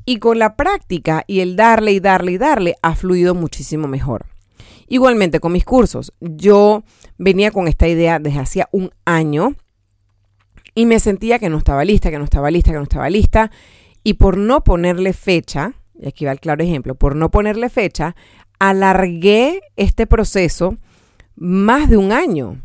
Y 0.06 0.20
con 0.20 0.40
la 0.40 0.56
práctica 0.56 1.25
y 1.28 1.42
el 1.42 1.58
darle 1.58 1.92
y 1.92 2.00
darle 2.00 2.31
y 2.31 2.38
darle 2.38 2.75
ha 2.81 2.96
fluido 2.96 3.36
muchísimo 3.36 3.89
mejor. 3.89 4.33
Igualmente 4.94 5.40
con 5.40 5.54
mis 5.54 5.66
cursos, 5.66 6.14
yo 6.20 6.84
venía 7.18 7.50
con 7.50 7.68
esta 7.68 7.88
idea 7.88 8.20
desde 8.20 8.38
hacía 8.38 8.70
un 8.72 8.92
año 9.06 9.56
y 10.76 10.86
me 10.86 11.00
sentía 11.00 11.40
que 11.40 11.50
no 11.50 11.58
estaba 11.58 11.84
lista, 11.84 12.12
que 12.12 12.20
no 12.20 12.26
estaba 12.26 12.52
lista, 12.52 12.70
que 12.70 12.78
no 12.78 12.84
estaba 12.84 13.10
lista. 13.10 13.50
Y 14.04 14.14
por 14.14 14.38
no 14.38 14.64
ponerle 14.64 15.14
fecha, 15.14 15.74
y 16.00 16.08
aquí 16.08 16.26
va 16.26 16.32
el 16.32 16.40
claro 16.40 16.64
ejemplo, 16.64 16.94
por 16.94 17.16
no 17.16 17.32
ponerle 17.32 17.70
fecha, 17.70 18.16
alargué 18.60 19.62
este 19.78 20.06
proceso 20.06 20.78
más 21.36 21.90
de 21.90 21.98
un 21.98 22.12
año. 22.12 22.62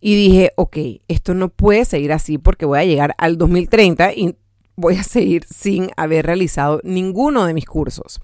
Y 0.00 0.14
dije, 0.14 0.52
ok, 0.54 0.76
esto 1.08 1.34
no 1.34 1.48
puede 1.48 1.84
seguir 1.84 2.12
así 2.12 2.38
porque 2.38 2.64
voy 2.64 2.78
a 2.78 2.84
llegar 2.84 3.16
al 3.18 3.38
2030 3.38 4.12
y 4.12 4.36
voy 4.76 4.98
a 4.98 5.02
seguir 5.02 5.46
sin 5.52 5.90
haber 5.96 6.26
realizado 6.26 6.80
ninguno 6.84 7.44
de 7.44 7.54
mis 7.54 7.66
cursos. 7.66 8.20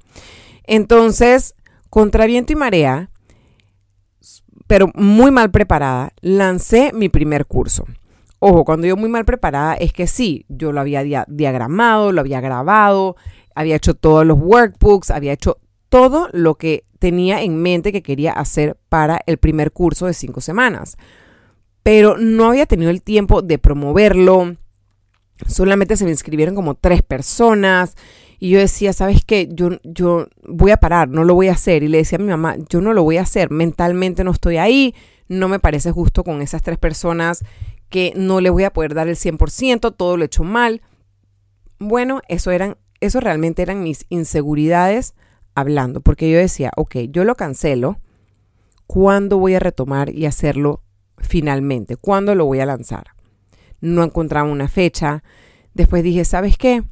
Entonces, 0.62 1.56
contra 1.90 2.26
viento 2.26 2.52
y 2.52 2.56
marea, 2.56 3.10
pero 4.66 4.90
muy 4.94 5.30
mal 5.30 5.50
preparada, 5.50 6.12
lancé 6.20 6.92
mi 6.92 7.08
primer 7.08 7.46
curso. 7.46 7.84
Ojo, 8.38 8.64
cuando 8.64 8.86
yo 8.86 8.96
muy 8.96 9.08
mal 9.08 9.24
preparada 9.24 9.74
es 9.74 9.92
que 9.92 10.06
sí, 10.06 10.44
yo 10.48 10.72
lo 10.72 10.80
había 10.80 11.24
diagramado, 11.26 12.12
lo 12.12 12.20
había 12.20 12.40
grabado, 12.40 13.16
había 13.54 13.76
hecho 13.76 13.94
todos 13.94 14.26
los 14.26 14.38
workbooks, 14.38 15.10
había 15.10 15.32
hecho 15.32 15.58
todo 15.88 16.28
lo 16.32 16.56
que 16.56 16.84
tenía 16.98 17.42
en 17.42 17.56
mente 17.62 17.92
que 17.92 18.02
quería 18.02 18.32
hacer 18.32 18.76
para 18.88 19.20
el 19.26 19.38
primer 19.38 19.72
curso 19.72 20.06
de 20.06 20.14
cinco 20.14 20.40
semanas. 20.40 20.96
Pero 21.82 22.18
no 22.18 22.48
había 22.48 22.66
tenido 22.66 22.90
el 22.90 23.02
tiempo 23.02 23.42
de 23.42 23.58
promoverlo, 23.58 24.56
solamente 25.46 25.96
se 25.96 26.04
me 26.04 26.10
inscribieron 26.10 26.54
como 26.54 26.74
tres 26.74 27.02
personas. 27.02 27.94
Y 28.38 28.50
yo 28.50 28.58
decía, 28.58 28.92
¿sabes 28.92 29.24
qué? 29.24 29.48
Yo, 29.50 29.70
yo 29.82 30.28
voy 30.46 30.70
a 30.70 30.76
parar, 30.76 31.08
no 31.08 31.24
lo 31.24 31.34
voy 31.34 31.48
a 31.48 31.52
hacer. 31.52 31.82
Y 31.82 31.88
le 31.88 31.98
decía 31.98 32.16
a 32.16 32.22
mi 32.22 32.28
mamá, 32.28 32.56
yo 32.68 32.80
no 32.80 32.92
lo 32.92 33.02
voy 33.02 33.16
a 33.16 33.22
hacer, 33.22 33.50
mentalmente 33.50 34.24
no 34.24 34.30
estoy 34.30 34.58
ahí, 34.58 34.94
no 35.28 35.48
me 35.48 35.58
parece 35.58 35.90
justo 35.92 36.24
con 36.24 36.42
esas 36.42 36.62
tres 36.62 36.78
personas 36.78 37.44
que 37.88 38.12
no 38.16 38.40
le 38.40 38.50
voy 38.50 38.64
a 38.64 38.72
poder 38.72 38.94
dar 38.94 39.08
el 39.08 39.16
100%, 39.16 39.94
todo 39.96 40.16
lo 40.16 40.24
he 40.24 40.26
hecho 40.26 40.44
mal. 40.44 40.82
Bueno, 41.78 42.20
eso, 42.28 42.50
eran, 42.50 42.76
eso 43.00 43.20
realmente 43.20 43.62
eran 43.62 43.82
mis 43.82 44.06
inseguridades 44.08 45.14
hablando, 45.54 46.00
porque 46.00 46.30
yo 46.30 46.38
decía, 46.38 46.72
ok, 46.76 46.96
yo 47.10 47.24
lo 47.24 47.34
cancelo, 47.36 48.00
¿cuándo 48.86 49.38
voy 49.38 49.54
a 49.54 49.60
retomar 49.60 50.10
y 50.10 50.26
hacerlo 50.26 50.82
finalmente? 51.18 51.96
¿Cuándo 51.96 52.34
lo 52.34 52.44
voy 52.44 52.60
a 52.60 52.66
lanzar? 52.66 53.16
no 53.80 54.02
encontraba 54.02 54.50
una 54.50 54.68
fecha. 54.68 55.22
Después 55.74 56.02
dije, 56.02 56.24
¿sabes 56.24 56.56
qué? 56.56 56.82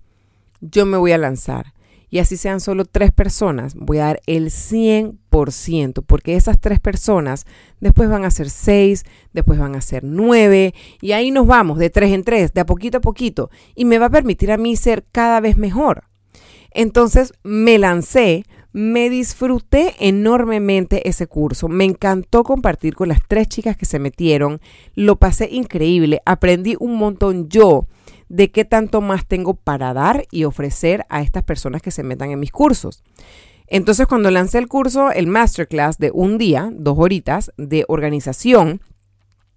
Yo 0.70 0.86
me 0.86 0.96
voy 0.96 1.12
a 1.12 1.18
lanzar. 1.18 1.74
y 2.08 2.20
así 2.20 2.36
sean 2.36 2.60
solo 2.60 2.84
tres 2.84 3.10
personas, 3.10 3.74
voy 3.74 3.98
a 3.98 4.04
dar 4.04 4.20
el 4.26 4.50
100%, 4.50 6.04
porque 6.06 6.36
esas 6.36 6.60
tres 6.60 6.78
personas 6.78 7.44
después 7.80 8.08
van 8.08 8.24
a 8.24 8.30
ser 8.30 8.50
seis, 8.50 9.02
después 9.32 9.58
van 9.58 9.74
a 9.74 9.80
ser 9.80 10.04
nueve, 10.04 10.74
y 11.00 11.10
ahí 11.10 11.32
nos 11.32 11.48
vamos 11.48 11.76
de 11.76 11.90
tres 11.90 12.12
en 12.12 12.22
tres, 12.22 12.54
de 12.54 12.60
a 12.60 12.66
poquito 12.66 12.98
a 12.98 13.00
poquito, 13.00 13.50
y 13.74 13.84
me 13.84 13.98
va 13.98 14.06
a 14.06 14.10
permitir 14.10 14.52
a 14.52 14.58
mí 14.58 14.76
ser 14.76 15.04
cada 15.10 15.40
vez 15.40 15.56
mejor. 15.56 16.04
Entonces 16.70 17.32
me 17.42 17.78
lancé, 17.78 18.44
me 18.72 19.10
disfruté 19.10 19.94
enormemente 19.98 21.08
ese 21.08 21.26
curso, 21.26 21.66
me 21.66 21.84
encantó 21.84 22.44
compartir 22.44 22.94
con 22.94 23.08
las 23.08 23.20
tres 23.26 23.48
chicas 23.48 23.76
que 23.76 23.86
se 23.86 23.98
metieron, 23.98 24.60
lo 24.94 25.16
pasé 25.16 25.48
increíble, 25.50 26.20
aprendí 26.26 26.76
un 26.78 26.96
montón 26.96 27.48
yo 27.48 27.88
de 28.34 28.50
qué 28.50 28.64
tanto 28.64 29.00
más 29.00 29.26
tengo 29.26 29.54
para 29.54 29.94
dar 29.94 30.26
y 30.32 30.42
ofrecer 30.42 31.06
a 31.08 31.22
estas 31.22 31.44
personas 31.44 31.82
que 31.82 31.92
se 31.92 32.02
metan 32.02 32.32
en 32.32 32.40
mis 32.40 32.50
cursos. 32.50 33.04
Entonces, 33.68 34.08
cuando 34.08 34.28
lancé 34.32 34.58
el 34.58 34.66
curso, 34.66 35.12
el 35.12 35.28
masterclass 35.28 35.98
de 35.98 36.10
un 36.12 36.36
día, 36.36 36.68
dos 36.72 36.96
horitas 36.98 37.52
de 37.58 37.84
organización, 37.86 38.80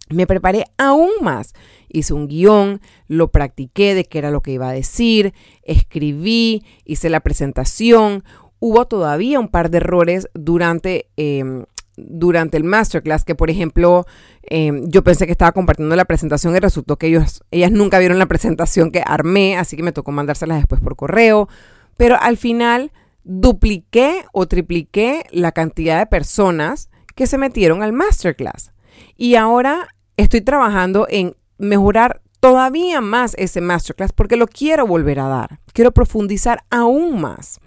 me 0.10 0.28
preparé 0.28 0.66
aún 0.78 1.10
más. 1.22 1.56
Hice 1.90 2.14
un 2.14 2.28
guion, 2.28 2.80
lo 3.08 3.32
practiqué 3.32 3.96
de 3.96 4.06
qué 4.06 4.20
era 4.20 4.30
lo 4.30 4.42
que 4.42 4.52
iba 4.52 4.70
a 4.70 4.74
decir, 4.74 5.34
escribí, 5.64 6.64
hice 6.86 7.10
la 7.10 7.22
presentación. 7.22 8.24
Hubo 8.60 8.86
todavía 8.86 9.40
un 9.40 9.48
par 9.48 9.72
de 9.72 9.78
errores 9.78 10.30
durante 10.36 11.10
em, 11.18 11.66
durante 11.98 12.58
el 12.58 12.64
masterclass, 12.64 13.26
que 13.26 13.36
por 13.36 13.50
ejemplo, 13.50 14.06
em, 14.44 14.84
yo 14.88 15.04
pensé 15.04 15.26
que 15.26 15.32
estaba 15.32 15.52
compartiendo 15.52 15.96
la 15.96 16.06
presentación 16.06 16.56
y 16.56 16.60
resultó 16.60 16.98
que 16.98 17.08
ellos, 17.08 17.44
ellas 17.52 17.72
nunca 17.72 18.00
vieron 18.00 18.20
la 18.20 18.28
presentación 18.28 18.92
que 18.92 19.04
armé, 19.06 19.58
así 19.58 19.76
que 19.76 19.84
me 19.84 19.92
tocó 19.92 20.12
mandárselas 20.12 20.60
después 20.60 20.80
por 20.80 20.96
correo, 20.96 21.50
pero 21.98 22.16
al 22.20 22.38
final 22.38 22.92
dupliqué 23.24 24.26
o 24.32 24.48
tripliqué 24.48 25.26
la 25.32 25.52
cantidad 25.52 25.98
de 25.98 26.06
personas 26.06 26.90
que 27.16 27.28
se 27.28 27.38
metieron 27.38 27.84
al 27.84 27.92
masterclass. 27.92 28.72
Y 29.18 29.36
ahora 29.36 29.88
estoy 30.16 30.42
trabajando 30.42 31.08
en 31.10 31.36
mejorar 31.58 32.22
todavía 32.40 33.02
más 33.02 33.34
ese 33.38 33.60
masterclass 33.62 34.14
porque 34.14 34.38
lo 34.38 34.48
quiero 34.48 34.86
volver 34.86 35.20
a 35.20 35.28
dar, 35.28 35.60
quiero 35.74 35.92
profundizar 35.92 36.64
aún 36.70 37.20
más. 37.20 37.60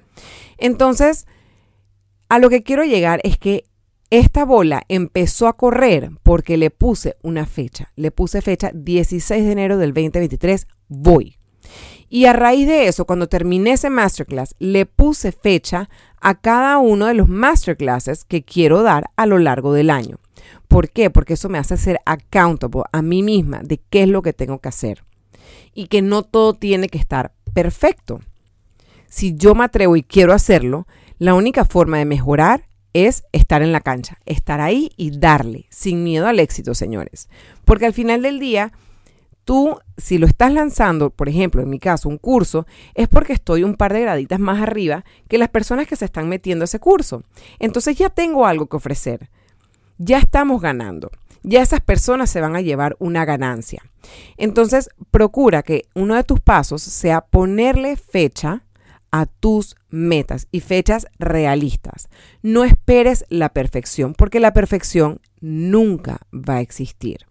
Entonces, 0.56 1.26
a 2.28 2.38
lo 2.38 2.48
que 2.48 2.62
quiero 2.62 2.84
llegar 2.84 3.20
es 3.24 3.36
que 3.36 3.64
esta 4.10 4.44
bola 4.44 4.82
empezó 4.88 5.46
a 5.46 5.56
correr 5.56 6.10
porque 6.24 6.56
le 6.56 6.70
puse 6.70 7.16
una 7.22 7.46
fecha. 7.46 7.92
Le 7.94 8.10
puse 8.10 8.42
fecha 8.42 8.72
16 8.74 9.44
de 9.44 9.52
enero 9.52 9.78
del 9.78 9.94
2023, 9.94 10.66
voy. 10.88 11.36
Y 12.08 12.24
a 12.24 12.32
raíz 12.32 12.66
de 12.66 12.88
eso, 12.88 13.04
cuando 13.04 13.28
terminé 13.28 13.72
ese 13.72 13.88
masterclass, 13.88 14.56
le 14.58 14.84
puse 14.84 15.30
fecha 15.30 15.88
a 16.20 16.34
cada 16.40 16.78
uno 16.78 17.06
de 17.06 17.14
los 17.14 17.28
masterclasses 17.28 18.24
que 18.24 18.42
quiero 18.42 18.82
dar 18.82 19.10
a 19.14 19.26
lo 19.26 19.38
largo 19.38 19.72
del 19.72 19.90
año. 19.90 20.18
¿Por 20.66 20.90
qué? 20.90 21.10
Porque 21.10 21.34
eso 21.34 21.48
me 21.48 21.58
hace 21.58 21.76
ser 21.76 22.00
accountable 22.04 22.82
a 22.90 23.02
mí 23.02 23.22
misma 23.22 23.60
de 23.62 23.78
qué 23.90 24.02
es 24.02 24.08
lo 24.08 24.22
que 24.22 24.32
tengo 24.32 24.58
que 24.58 24.68
hacer. 24.68 25.04
Y 25.72 25.86
que 25.86 26.02
no 26.02 26.24
todo 26.24 26.54
tiene 26.54 26.88
que 26.88 26.98
estar 26.98 27.32
perfecto. 27.54 28.20
Si 29.06 29.36
yo 29.36 29.54
me 29.54 29.64
atrevo 29.64 29.94
y 29.94 30.02
quiero 30.02 30.32
hacerlo, 30.32 30.88
la 31.18 31.34
única 31.34 31.64
forma 31.64 31.98
de 31.98 32.06
mejorar 32.06 32.69
es 32.92 33.24
estar 33.32 33.62
en 33.62 33.72
la 33.72 33.80
cancha, 33.80 34.18
estar 34.26 34.60
ahí 34.60 34.90
y 34.96 35.18
darle, 35.18 35.66
sin 35.70 36.02
miedo 36.02 36.26
al 36.26 36.40
éxito, 36.40 36.74
señores. 36.74 37.28
Porque 37.64 37.86
al 37.86 37.92
final 37.92 38.22
del 38.22 38.38
día, 38.38 38.72
tú, 39.44 39.78
si 39.96 40.18
lo 40.18 40.26
estás 40.26 40.52
lanzando, 40.52 41.10
por 41.10 41.28
ejemplo, 41.28 41.62
en 41.62 41.70
mi 41.70 41.78
caso, 41.78 42.08
un 42.08 42.18
curso, 42.18 42.66
es 42.94 43.08
porque 43.08 43.32
estoy 43.32 43.62
un 43.62 43.74
par 43.74 43.92
de 43.92 44.00
graditas 44.00 44.40
más 44.40 44.60
arriba 44.60 45.04
que 45.28 45.38
las 45.38 45.48
personas 45.48 45.86
que 45.86 45.96
se 45.96 46.04
están 46.04 46.28
metiendo 46.28 46.64
a 46.64 46.66
ese 46.66 46.80
curso. 46.80 47.22
Entonces 47.58 47.96
ya 47.96 48.10
tengo 48.10 48.46
algo 48.46 48.66
que 48.66 48.76
ofrecer. 48.76 49.30
Ya 49.98 50.18
estamos 50.18 50.60
ganando. 50.60 51.10
Ya 51.42 51.62
esas 51.62 51.80
personas 51.80 52.28
se 52.28 52.40
van 52.40 52.54
a 52.54 52.60
llevar 52.60 52.96
una 52.98 53.24
ganancia. 53.24 53.82
Entonces, 54.36 54.90
procura 55.10 55.62
que 55.62 55.86
uno 55.94 56.14
de 56.14 56.24
tus 56.24 56.40
pasos 56.40 56.82
sea 56.82 57.22
ponerle 57.22 57.96
fecha 57.96 58.64
a 59.10 59.26
tus 59.26 59.76
metas 59.88 60.48
y 60.52 60.60
fechas 60.60 61.06
realistas. 61.18 62.08
No 62.42 62.64
esperes 62.64 63.24
la 63.28 63.50
perfección, 63.50 64.14
porque 64.14 64.40
la 64.40 64.52
perfección 64.52 65.20
nunca 65.40 66.20
va 66.32 66.56
a 66.56 66.60
existir. 66.60 67.26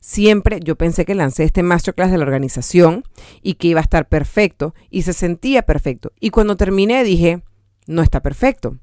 Siempre 0.00 0.60
yo 0.60 0.76
pensé 0.76 1.04
que 1.04 1.14
lancé 1.14 1.44
este 1.44 1.62
masterclass 1.62 2.10
de 2.10 2.16
la 2.16 2.24
organización 2.24 3.04
y 3.42 3.54
que 3.54 3.68
iba 3.68 3.80
a 3.80 3.82
estar 3.82 4.08
perfecto 4.08 4.74
y 4.88 5.02
se 5.02 5.12
sentía 5.12 5.62
perfecto. 5.62 6.12
Y 6.20 6.30
cuando 6.30 6.56
terminé 6.56 7.04
dije, 7.04 7.42
no 7.86 8.02
está 8.02 8.20
perfecto. 8.22 8.78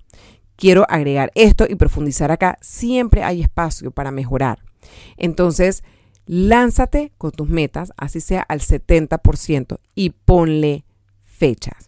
Quiero 0.56 0.86
agregar 0.90 1.32
esto 1.36 1.66
y 1.68 1.76
profundizar 1.76 2.32
acá. 2.32 2.58
Siempre 2.62 3.24
hay 3.24 3.42
espacio 3.42 3.92
para 3.92 4.12
mejorar. 4.12 4.60
Entonces, 5.18 5.84
lánzate 6.26 7.12
con 7.18 7.32
tus 7.32 7.50
metas, 7.50 7.94
así 7.98 8.22
sea 8.22 8.42
al 8.42 8.60
70%, 8.60 9.80
y 9.96 10.12
ponle 10.12 10.86
fechas. 11.24 11.87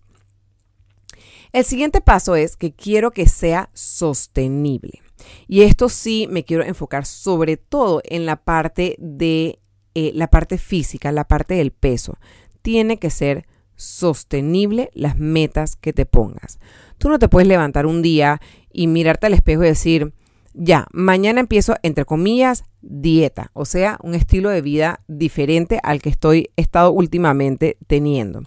El 1.51 1.65
siguiente 1.65 2.01
paso 2.01 2.36
es 2.36 2.56
que 2.56 2.74
quiero 2.74 3.12
que 3.12 3.27
sea 3.27 3.70
sostenible. 3.74 5.01
Y 5.48 5.62
esto 5.63 5.89
sí 5.89 6.27
me 6.29 6.44
quiero 6.44 6.63
enfocar 6.63 7.06
sobre 7.06 7.58
todo 7.58 8.01
en 8.06 8.25
la 8.25 8.38
parte 8.38 8.96
de 9.00 9.60
eh, 9.96 10.12
la 10.13 10.29
parte 10.29 10.58
física, 10.58 11.12
la 11.12 11.27
parte 11.27 11.56
del 11.56 11.72
peso. 11.72 12.18
Tiene 12.62 13.00
que 13.00 13.10
ser 13.10 13.48
sostenible 13.75 14.91
las 14.94 15.18
metas 15.18 15.75
que 15.75 15.94
te 15.94 16.06
pongas. 16.06 16.60
Tú 16.98 17.10
no 17.10 17.18
te 17.18 17.29
puedes 17.29 17.48
levantar 17.48 17.86
un 17.86 18.01
día 18.01 18.39
y 18.72 18.88
mirarte 18.88 19.25
al 19.25 19.34
espejo 19.34 19.63
y 19.63 19.68
decir, 19.68 20.13
ya, 20.53 20.88
mañana 20.91 21.39
empiezo, 21.39 21.75
entre 21.82 22.06
comillas, 22.06 22.65
dieta, 22.82 23.51
o 23.53 23.65
sea, 23.65 23.98
un 24.03 24.15
estilo 24.15 24.50
de 24.50 24.62
vida 24.62 25.01
diferente 25.08 25.79
al 25.82 26.01
que 26.01 26.10
estoy 26.10 26.51
estado 26.58 26.91
últimamente 26.91 27.77
teniendo. 27.88 28.44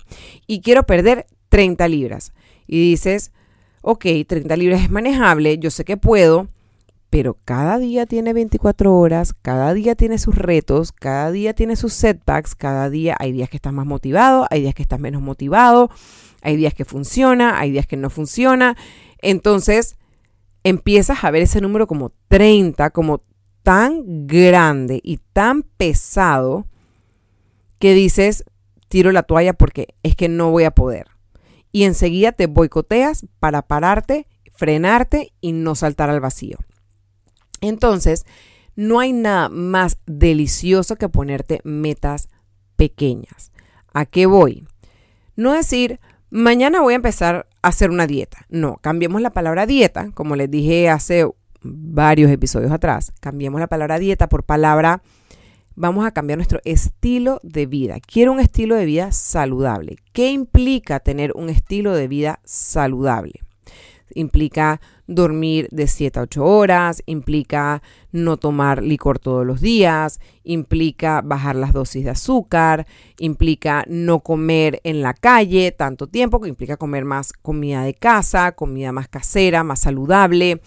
Y 0.46 0.60
quiero 0.60 0.84
perder 0.84 1.26
30 1.48 1.88
libras 1.88 2.32
y 2.66 2.78
dices, 2.90 3.32
ok, 3.82 4.06
30 4.26 4.56
libras 4.56 4.82
es 4.82 4.90
manejable, 4.90 5.58
yo 5.58 5.70
sé 5.70 5.84
que 5.84 5.96
puedo, 5.96 6.48
pero 7.10 7.36
cada 7.44 7.78
día 7.78 8.06
tiene 8.06 8.32
24 8.32 8.96
horas, 8.96 9.34
cada 9.42 9.74
día 9.74 9.94
tiene 9.94 10.16
sus 10.16 10.34
retos, 10.34 10.92
cada 10.92 11.30
día 11.30 11.52
tiene 11.52 11.76
sus 11.76 11.92
setbacks, 11.92 12.54
cada 12.54 12.88
día 12.88 13.16
hay 13.18 13.32
días 13.32 13.50
que 13.50 13.58
estás 13.58 13.74
más 13.74 13.84
motivado, 13.84 14.46
hay 14.50 14.62
días 14.62 14.74
que 14.74 14.82
estás 14.82 14.98
menos 14.98 15.20
motivado, 15.20 15.90
hay 16.40 16.56
días 16.56 16.72
que 16.72 16.86
funciona, 16.86 17.58
hay 17.58 17.70
días 17.70 17.86
que 17.86 17.98
no 17.98 18.08
funciona. 18.08 18.78
Entonces 19.18 19.96
empiezas 20.64 21.22
a 21.22 21.30
ver 21.30 21.42
ese 21.42 21.60
número 21.60 21.86
como 21.86 22.12
30, 22.28 22.90
como 22.90 23.22
tan 23.62 24.26
grande 24.26 24.98
y 25.02 25.18
tan 25.34 25.64
pesado 25.64 26.66
que 27.78 27.92
dices, 27.92 28.44
tiro 28.88 29.12
la 29.12 29.22
toalla 29.22 29.52
porque 29.52 29.94
es 30.02 30.16
que 30.16 30.28
no 30.28 30.50
voy 30.50 30.64
a 30.64 30.70
poder 30.70 31.11
y 31.72 31.84
enseguida 31.84 32.32
te 32.32 32.46
boicoteas 32.46 33.26
para 33.40 33.62
pararte, 33.62 34.28
frenarte 34.52 35.32
y 35.40 35.52
no 35.52 35.74
saltar 35.74 36.10
al 36.10 36.20
vacío. 36.20 36.58
Entonces, 37.60 38.26
no 38.76 39.00
hay 39.00 39.12
nada 39.12 39.48
más 39.48 39.98
delicioso 40.06 40.96
que 40.96 41.08
ponerte 41.08 41.60
metas 41.64 42.28
pequeñas. 42.76 43.52
¿A 43.92 44.06
qué 44.06 44.26
voy? 44.26 44.66
No 45.36 45.52
decir, 45.52 46.00
mañana 46.30 46.80
voy 46.80 46.92
a 46.92 46.96
empezar 46.96 47.48
a 47.62 47.68
hacer 47.68 47.90
una 47.90 48.06
dieta. 48.06 48.46
No, 48.48 48.76
cambiemos 48.80 49.20
la 49.20 49.32
palabra 49.32 49.66
dieta, 49.66 50.10
como 50.12 50.36
les 50.36 50.50
dije 50.50 50.88
hace 50.88 51.26
varios 51.62 52.30
episodios 52.30 52.72
atrás, 52.72 53.12
cambiemos 53.20 53.60
la 53.60 53.68
palabra 53.68 53.98
dieta 53.98 54.28
por 54.28 54.44
palabra 54.44 55.02
vamos 55.74 56.06
a 56.06 56.12
cambiar 56.12 56.38
nuestro 56.38 56.60
estilo 56.64 57.40
de 57.42 57.66
vida. 57.66 57.98
Quiero 58.00 58.32
un 58.32 58.40
estilo 58.40 58.76
de 58.76 58.84
vida 58.84 59.12
saludable. 59.12 59.96
¿Qué 60.12 60.30
implica 60.30 61.00
tener 61.00 61.32
un 61.34 61.48
estilo 61.48 61.94
de 61.94 62.08
vida 62.08 62.40
saludable? 62.44 63.40
Implica 64.14 64.80
dormir 65.06 65.68
de 65.70 65.86
7 65.86 66.20
a 66.20 66.22
8 66.22 66.44
horas, 66.44 67.02
implica 67.06 67.82
no 68.12 68.36
tomar 68.36 68.82
licor 68.82 69.18
todos 69.18 69.44
los 69.44 69.60
días, 69.60 70.20
implica 70.44 71.20
bajar 71.22 71.56
las 71.56 71.72
dosis 71.72 72.04
de 72.04 72.10
azúcar, 72.10 72.86
implica 73.18 73.84
no 73.88 74.20
comer 74.20 74.80
en 74.84 75.02
la 75.02 75.12
calle 75.12 75.72
tanto 75.72 76.06
tiempo, 76.06 76.40
que 76.40 76.48
implica 76.48 76.76
comer 76.76 77.04
más 77.04 77.32
comida 77.32 77.82
de 77.82 77.94
casa, 77.94 78.52
comida 78.52 78.92
más 78.92 79.08
casera, 79.08 79.64
más 79.64 79.80
saludable, 79.80 80.60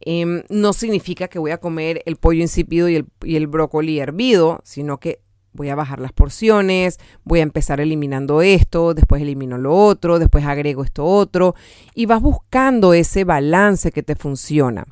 Em, 0.00 0.42
no 0.48 0.72
significa 0.72 1.28
que 1.28 1.38
voy 1.38 1.50
a 1.50 1.58
comer 1.58 2.02
el 2.06 2.16
pollo 2.16 2.40
insípido 2.40 2.88
y 2.88 2.96
el, 2.96 3.06
y 3.22 3.36
el 3.36 3.46
brócoli 3.46 3.98
hervido, 3.98 4.60
sino 4.64 4.98
que 4.98 5.20
voy 5.52 5.68
a 5.68 5.74
bajar 5.74 6.00
las 6.00 6.12
porciones, 6.12 6.98
voy 7.24 7.40
a 7.40 7.44
empezar 7.44 7.80
eliminando 7.80 8.42
esto, 8.42 8.94
después 8.94 9.22
elimino 9.22 9.58
lo 9.58 9.74
otro, 9.74 10.18
después 10.18 10.44
agrego 10.44 10.84
esto 10.84 11.04
otro 11.04 11.54
y 11.94 12.06
vas 12.06 12.20
buscando 12.20 12.94
ese 12.94 13.24
balance 13.24 13.92
que 13.92 14.02
te 14.02 14.16
funciona. 14.16 14.86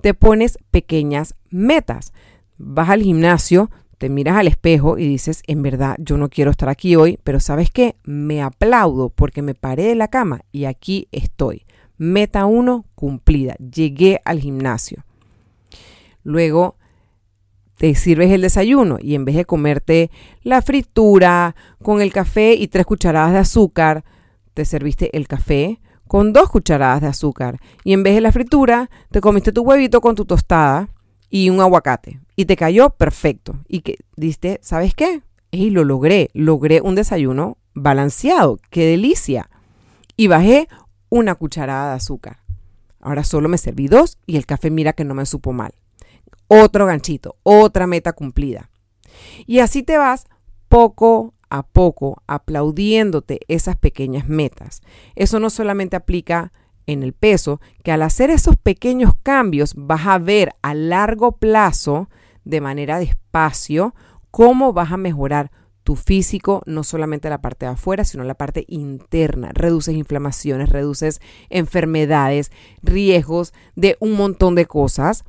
Te 0.00 0.14
pones 0.14 0.58
pequeñas 0.70 1.34
metas. 1.50 2.12
Vas 2.56 2.90
al 2.90 3.02
gimnasio 3.02 3.70
te 3.98 4.08
miras 4.08 4.36
al 4.36 4.48
espejo 4.48 4.98
y 4.98 5.08
dices, 5.08 5.42
en 5.46 5.62
verdad, 5.62 5.96
yo 5.98 6.18
no 6.18 6.28
quiero 6.28 6.50
estar 6.50 6.68
aquí 6.68 6.96
hoy, 6.96 7.18
pero 7.24 7.40
¿sabes 7.40 7.70
qué? 7.70 7.96
Me 8.04 8.42
aplaudo 8.42 9.08
porque 9.08 9.40
me 9.40 9.54
paré 9.54 9.84
de 9.84 9.94
la 9.94 10.08
cama 10.08 10.42
y 10.52 10.66
aquí 10.66 11.08
estoy. 11.10 11.64
Meta 11.96 12.44
1 12.44 12.84
cumplida. 12.94 13.54
Llegué 13.56 14.20
al 14.24 14.40
gimnasio. 14.40 15.04
Luego 16.22 16.76
te 17.84 17.94
sirves 17.94 18.30
el 18.30 18.40
desayuno 18.40 18.96
y 18.98 19.14
en 19.14 19.26
vez 19.26 19.36
de 19.36 19.44
comerte 19.44 20.10
la 20.42 20.62
fritura 20.62 21.54
con 21.82 22.00
el 22.00 22.14
café 22.14 22.54
y 22.54 22.66
tres 22.68 22.86
cucharadas 22.86 23.32
de 23.32 23.40
azúcar, 23.40 24.06
te 24.54 24.64
serviste 24.64 25.14
el 25.14 25.28
café 25.28 25.82
con 26.08 26.32
dos 26.32 26.48
cucharadas 26.48 27.02
de 27.02 27.08
azúcar 27.08 27.60
y 27.84 27.92
en 27.92 28.02
vez 28.02 28.14
de 28.14 28.22
la 28.22 28.32
fritura 28.32 28.88
te 29.10 29.20
comiste 29.20 29.52
tu 29.52 29.60
huevito 29.60 30.00
con 30.00 30.14
tu 30.14 30.24
tostada 30.24 30.88
y 31.28 31.50
un 31.50 31.60
aguacate 31.60 32.20
y 32.36 32.46
te 32.46 32.56
cayó 32.56 32.88
perfecto 32.88 33.58
y 33.68 33.82
que 33.82 33.98
diste, 34.16 34.60
¿sabes 34.62 34.94
qué? 34.94 35.20
Y 35.50 35.68
lo 35.68 35.84
logré, 35.84 36.30
logré 36.32 36.80
un 36.80 36.94
desayuno 36.94 37.58
balanceado, 37.74 38.60
qué 38.70 38.86
delicia. 38.86 39.50
Y 40.16 40.28
bajé 40.28 40.68
una 41.10 41.34
cucharada 41.34 41.90
de 41.90 41.96
azúcar. 41.96 42.38
Ahora 43.02 43.24
solo 43.24 43.50
me 43.50 43.58
serví 43.58 43.88
dos 43.88 44.16
y 44.24 44.38
el 44.38 44.46
café 44.46 44.70
mira 44.70 44.94
que 44.94 45.04
no 45.04 45.12
me 45.12 45.26
supo 45.26 45.52
mal 45.52 45.74
otro 46.48 46.86
ganchito, 46.86 47.36
otra 47.42 47.86
meta 47.86 48.12
cumplida. 48.12 48.70
Y 49.46 49.60
así 49.60 49.82
te 49.82 49.98
vas 49.98 50.26
poco 50.68 51.34
a 51.50 51.62
poco 51.62 52.22
aplaudiéndote 52.26 53.40
esas 53.48 53.76
pequeñas 53.76 54.28
metas. 54.28 54.82
Eso 55.14 55.38
no 55.38 55.50
solamente 55.50 55.96
aplica 55.96 56.52
en 56.86 57.02
el 57.02 57.12
peso, 57.12 57.60
que 57.82 57.92
al 57.92 58.02
hacer 58.02 58.30
esos 58.30 58.56
pequeños 58.56 59.12
cambios 59.22 59.74
vas 59.76 60.06
a 60.06 60.18
ver 60.18 60.54
a 60.62 60.74
largo 60.74 61.32
plazo, 61.32 62.10
de 62.44 62.60
manera 62.60 62.98
despacio, 62.98 63.94
cómo 64.30 64.72
vas 64.72 64.92
a 64.92 64.98
mejorar 64.98 65.50
tu 65.82 65.96
físico, 65.96 66.62
no 66.66 66.82
solamente 66.82 67.30
la 67.30 67.40
parte 67.40 67.66
de 67.66 67.72
afuera, 67.72 68.04
sino 68.04 68.24
la 68.24 68.34
parte 68.34 68.64
interna. 68.68 69.50
Reduces 69.54 69.94
inflamaciones, 69.94 70.70
reduces 70.70 71.20
enfermedades, 71.50 72.50
riesgos 72.82 73.52
de 73.76 73.96
un 74.00 74.12
montón 74.12 74.54
de 74.54 74.66
cosas 74.66 75.24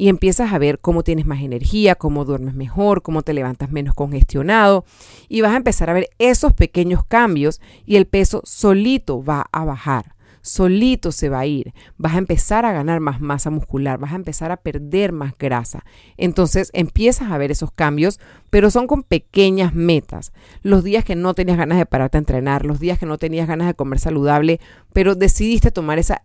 y 0.00 0.08
empiezas 0.08 0.54
a 0.54 0.58
ver 0.58 0.78
cómo 0.78 1.02
tienes 1.02 1.26
más 1.26 1.42
energía, 1.42 1.94
cómo 1.94 2.24
duermes 2.24 2.54
mejor, 2.54 3.02
cómo 3.02 3.20
te 3.20 3.34
levantas 3.34 3.70
menos 3.70 3.94
congestionado 3.94 4.86
y 5.28 5.42
vas 5.42 5.52
a 5.52 5.58
empezar 5.58 5.90
a 5.90 5.92
ver 5.92 6.08
esos 6.18 6.54
pequeños 6.54 7.04
cambios 7.04 7.60
y 7.84 7.96
el 7.96 8.06
peso 8.06 8.40
solito 8.46 9.22
va 9.22 9.44
a 9.52 9.66
bajar. 9.66 10.14
Solito 10.40 11.12
se 11.12 11.28
va 11.28 11.40
a 11.40 11.46
ir, 11.46 11.74
vas 11.98 12.14
a 12.14 12.18
empezar 12.18 12.64
a 12.64 12.72
ganar 12.72 13.00
más 13.00 13.20
masa 13.20 13.50
muscular, 13.50 13.98
vas 13.98 14.12
a 14.12 14.16
empezar 14.16 14.50
a 14.52 14.56
perder 14.56 15.12
más 15.12 15.36
grasa. 15.36 15.84
Entonces 16.16 16.70
empiezas 16.72 17.30
a 17.30 17.36
ver 17.36 17.50
esos 17.50 17.70
cambios, 17.70 18.20
pero 18.48 18.70
son 18.70 18.86
con 18.86 19.02
pequeñas 19.02 19.74
metas. 19.74 20.32
Los 20.62 20.82
días 20.82 21.04
que 21.04 21.14
no 21.14 21.34
tenías 21.34 21.58
ganas 21.58 21.76
de 21.76 21.84
pararte 21.84 22.16
a 22.16 22.20
entrenar, 22.20 22.64
los 22.64 22.80
días 22.80 22.98
que 22.98 23.04
no 23.04 23.18
tenías 23.18 23.46
ganas 23.46 23.66
de 23.66 23.74
comer 23.74 23.98
saludable, 23.98 24.60
pero 24.94 25.14
decidiste 25.14 25.70
tomar 25.70 25.98
esa 25.98 26.22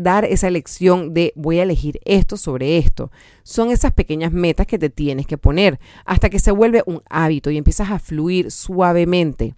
dar 0.00 0.24
esa 0.24 0.48
elección 0.48 1.14
de 1.14 1.32
voy 1.36 1.58
a 1.58 1.62
elegir 1.62 2.00
esto 2.04 2.36
sobre 2.36 2.78
esto. 2.78 3.10
Son 3.42 3.70
esas 3.70 3.92
pequeñas 3.92 4.32
metas 4.32 4.66
que 4.66 4.78
te 4.78 4.90
tienes 4.90 5.26
que 5.26 5.38
poner 5.38 5.78
hasta 6.04 6.30
que 6.30 6.38
se 6.38 6.50
vuelve 6.50 6.82
un 6.86 7.02
hábito 7.08 7.50
y 7.50 7.56
empiezas 7.56 7.90
a 7.90 7.98
fluir 7.98 8.50
suavemente 8.50 9.54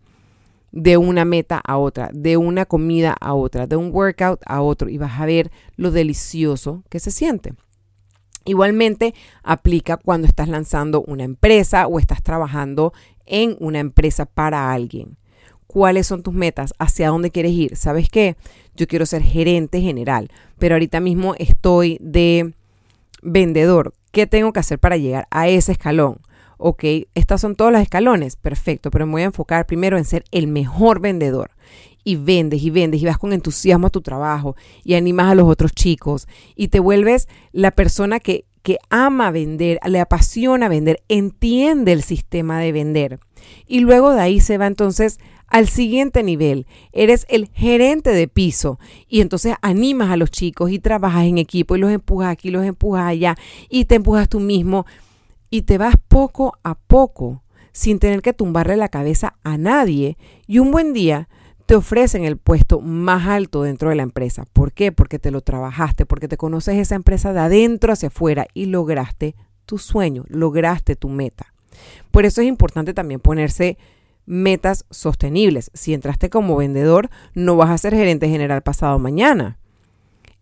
de 0.72 0.96
una 0.96 1.24
meta 1.24 1.60
a 1.64 1.78
otra, 1.78 2.10
de 2.12 2.36
una 2.36 2.66
comida 2.66 3.14
a 3.20 3.34
otra, 3.34 3.66
de 3.66 3.76
un 3.76 3.90
workout 3.92 4.40
a 4.44 4.60
otro 4.60 4.88
y 4.88 4.98
vas 4.98 5.20
a 5.20 5.26
ver 5.26 5.52
lo 5.76 5.90
delicioso 5.90 6.82
que 6.88 6.98
se 6.98 7.10
siente. 7.10 7.54
Igualmente 8.44 9.14
aplica 9.42 9.96
cuando 9.96 10.26
estás 10.26 10.48
lanzando 10.48 11.02
una 11.02 11.24
empresa 11.24 11.86
o 11.86 11.98
estás 11.98 12.22
trabajando 12.22 12.92
en 13.24 13.56
una 13.60 13.78
empresa 13.78 14.26
para 14.26 14.72
alguien 14.72 15.16
cuáles 15.74 16.06
son 16.06 16.22
tus 16.22 16.32
metas, 16.32 16.72
hacia 16.78 17.08
dónde 17.08 17.32
quieres 17.32 17.50
ir. 17.50 17.76
¿Sabes 17.76 18.08
qué? 18.08 18.36
Yo 18.76 18.86
quiero 18.86 19.06
ser 19.06 19.22
gerente 19.22 19.80
general, 19.80 20.30
pero 20.56 20.76
ahorita 20.76 21.00
mismo 21.00 21.34
estoy 21.36 21.98
de 22.00 22.54
vendedor. 23.22 23.92
¿Qué 24.12 24.28
tengo 24.28 24.52
que 24.52 24.60
hacer 24.60 24.78
para 24.78 24.96
llegar 24.96 25.26
a 25.32 25.48
ese 25.48 25.72
escalón? 25.72 26.20
Ok, 26.58 26.84
estos 27.16 27.40
son 27.40 27.56
todos 27.56 27.72
los 27.72 27.82
escalones, 27.82 28.36
perfecto, 28.36 28.92
pero 28.92 29.04
me 29.04 29.12
voy 29.12 29.22
a 29.22 29.26
enfocar 29.26 29.66
primero 29.66 29.98
en 29.98 30.04
ser 30.04 30.22
el 30.30 30.46
mejor 30.46 31.00
vendedor. 31.00 31.50
Y 32.04 32.14
vendes 32.14 32.62
y 32.62 32.70
vendes 32.70 33.02
y 33.02 33.06
vas 33.06 33.18
con 33.18 33.32
entusiasmo 33.32 33.88
a 33.88 33.90
tu 33.90 34.00
trabajo 34.00 34.54
y 34.84 34.94
animas 34.94 35.32
a 35.32 35.34
los 35.34 35.48
otros 35.48 35.72
chicos 35.72 36.28
y 36.54 36.68
te 36.68 36.78
vuelves 36.78 37.26
la 37.50 37.72
persona 37.72 38.20
que, 38.20 38.44
que 38.62 38.78
ama 38.90 39.32
vender, 39.32 39.80
le 39.88 39.98
apasiona 39.98 40.68
vender, 40.68 41.02
entiende 41.08 41.90
el 41.90 42.04
sistema 42.04 42.60
de 42.60 42.70
vender. 42.70 43.18
Y 43.66 43.80
luego 43.80 44.12
de 44.12 44.20
ahí 44.20 44.38
se 44.38 44.56
va 44.56 44.68
entonces 44.68 45.18
al 45.48 45.68
siguiente 45.68 46.22
nivel. 46.22 46.66
Eres 46.92 47.26
el 47.28 47.48
gerente 47.48 48.10
de 48.10 48.28
piso 48.28 48.78
y 49.08 49.20
entonces 49.20 49.54
animas 49.62 50.10
a 50.10 50.16
los 50.16 50.30
chicos 50.30 50.70
y 50.70 50.78
trabajas 50.78 51.24
en 51.24 51.38
equipo 51.38 51.76
y 51.76 51.78
los 51.78 51.90
empujas 51.90 52.30
aquí, 52.30 52.50
los 52.50 52.64
empujas 52.64 53.06
allá 53.06 53.36
y 53.68 53.84
te 53.84 53.96
empujas 53.96 54.28
tú 54.28 54.40
mismo 54.40 54.86
y 55.50 55.62
te 55.62 55.78
vas 55.78 55.96
poco 56.08 56.58
a 56.62 56.74
poco 56.74 57.42
sin 57.72 57.98
tener 57.98 58.22
que 58.22 58.32
tumbarle 58.32 58.76
la 58.76 58.88
cabeza 58.88 59.36
a 59.42 59.58
nadie 59.58 60.16
y 60.46 60.58
un 60.58 60.70
buen 60.70 60.92
día 60.92 61.28
te 61.66 61.74
ofrecen 61.74 62.24
el 62.24 62.36
puesto 62.36 62.80
más 62.80 63.26
alto 63.26 63.62
dentro 63.62 63.88
de 63.88 63.96
la 63.96 64.02
empresa. 64.02 64.44
¿Por 64.52 64.72
qué? 64.72 64.92
Porque 64.92 65.18
te 65.18 65.30
lo 65.30 65.40
trabajaste, 65.40 66.04
porque 66.04 66.28
te 66.28 66.36
conoces 66.36 66.76
esa 66.76 66.94
empresa 66.94 67.32
de 67.32 67.40
adentro 67.40 67.92
hacia 67.92 68.08
afuera 68.08 68.46
y 68.52 68.66
lograste 68.66 69.34
tu 69.64 69.78
sueño, 69.78 70.24
lograste 70.28 70.94
tu 70.94 71.08
meta. 71.08 71.54
Por 72.10 72.24
eso 72.24 72.40
es 72.40 72.48
importante 72.48 72.94
también 72.94 73.20
ponerse 73.20 73.78
metas 74.26 74.84
sostenibles. 74.90 75.70
Si 75.74 75.94
entraste 75.94 76.30
como 76.30 76.56
vendedor, 76.56 77.10
no 77.34 77.56
vas 77.56 77.70
a 77.70 77.78
ser 77.78 77.94
gerente 77.94 78.28
general 78.28 78.62
pasado 78.62 78.98
mañana. 78.98 79.58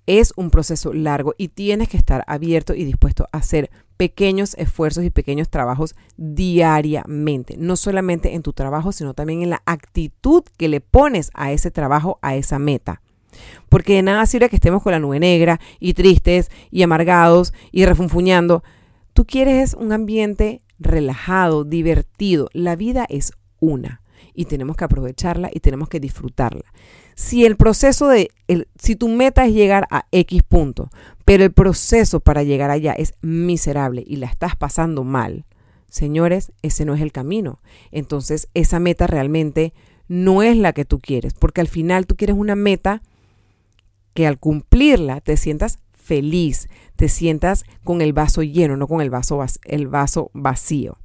Es 0.07 0.33
un 0.37 0.51
proceso 0.51 0.93
largo 0.93 1.35
y 1.39 1.49
tienes 1.49 1.89
que 1.89 1.97
estar 1.97 2.25
abierto 2.27 2.75
y 2.75 2.85
dispuesto 2.85 3.29
a 3.31 3.39
hacer 3.39 3.71
pequeños 3.97 4.55
esfuerzos 4.55 5.05
y 5.05 5.11
pequeños 5.11 5.49
trabajos 5.49 5.95
diariamente, 6.17 7.55
no 7.57 7.77
solamente 7.77 8.35
en 8.35 8.43
tu 8.43 8.53
trabajo, 8.53 8.91
sino 8.91 9.15
también 9.15 9.43
en 9.43 9.51
la 9.51 9.63
actitud 9.65 10.43
que 10.57 10.69
le 10.69 10.81
pones 10.81 11.31
a 11.35 11.53
ese 11.53 11.71
trabajo, 11.71 12.19
a 12.21 12.35
esa 12.35 12.59
meta. 12.59 13.01
Porque 13.69 13.95
de 13.95 14.03
nada 14.03 14.27
sirve 14.27 14.49
que 14.49 14.57
estemos 14.57 14.83
con 14.83 14.93
la 14.93 14.99
nube 14.99 15.21
negra 15.21 15.61
y 15.79 15.95
tristes 15.95 16.51
y 16.71 16.83
amargados 16.83 17.55
y 17.71 17.87
refunfuñando. 17.87 18.65
Tú 19.13 19.25
quieres 19.25 19.75
un 19.75 19.93
ambiente 19.93 20.63
relajado, 20.81 21.65
divertido. 21.65 22.49
La 22.53 22.77
vida 22.77 23.07
es 23.09 23.33
una 23.63 24.03
y 24.35 24.47
tenemos 24.47 24.77
que 24.77 24.85
aprovecharla 24.85 25.51
y 25.53 25.61
tenemos 25.61 25.89
que 25.89 26.01
disfrutarla. 26.01 26.65
Si 27.15 27.45
el 27.45 27.57
proceso 27.57 28.09
de, 28.09 28.31
si 28.79 28.97
tu 28.97 29.09
meta 29.09 29.47
es 29.47 29.55
llegar 29.55 29.87
a 29.91 30.07
X 30.11 30.43
punto, 30.43 30.91
pero 31.25 31.45
el 31.45 31.53
proceso 31.53 32.21
para 32.21 32.43
llegar 32.43 32.71
allá 32.71 32.93
es 32.93 33.15
miserable 33.23 34.03
y 34.07 34.17
la 34.17 34.27
estás 34.27 34.57
pasando 34.57 35.05
mal, 35.05 35.45
señores, 35.89 36.53
ese 36.63 36.85
no 36.85 36.95
es 36.95 37.01
el 37.01 37.13
camino. 37.13 37.61
Entonces 37.91 38.49
esa 38.55 38.81
meta 38.81 39.07
realmente 39.07 39.73
no 40.09 40.43
es 40.43 40.57
la 40.57 40.73
que 40.73 40.85
tú 40.85 40.99
quieres, 40.99 41.35
porque 41.35 41.61
al 41.61 41.69
final 41.69 42.07
tú 42.07 42.17
quieres 42.17 42.37
una 42.37 42.57
meta 42.57 43.03
que 44.15 44.27
al 44.27 44.39
cumplirla 44.39 45.21
te 45.21 45.37
sientas 45.37 45.79
feliz, 45.93 46.69
te 46.97 47.09
sientas 47.09 47.65
con 47.85 48.03
el 48.03 48.13
vaso 48.13 48.43
lleno, 48.43 48.77
no 48.77 48.89
con 48.89 49.01
el 49.01 49.11
vaso, 49.11 49.45
el 49.65 49.87
vaso 49.87 50.31
vacío 50.35 50.99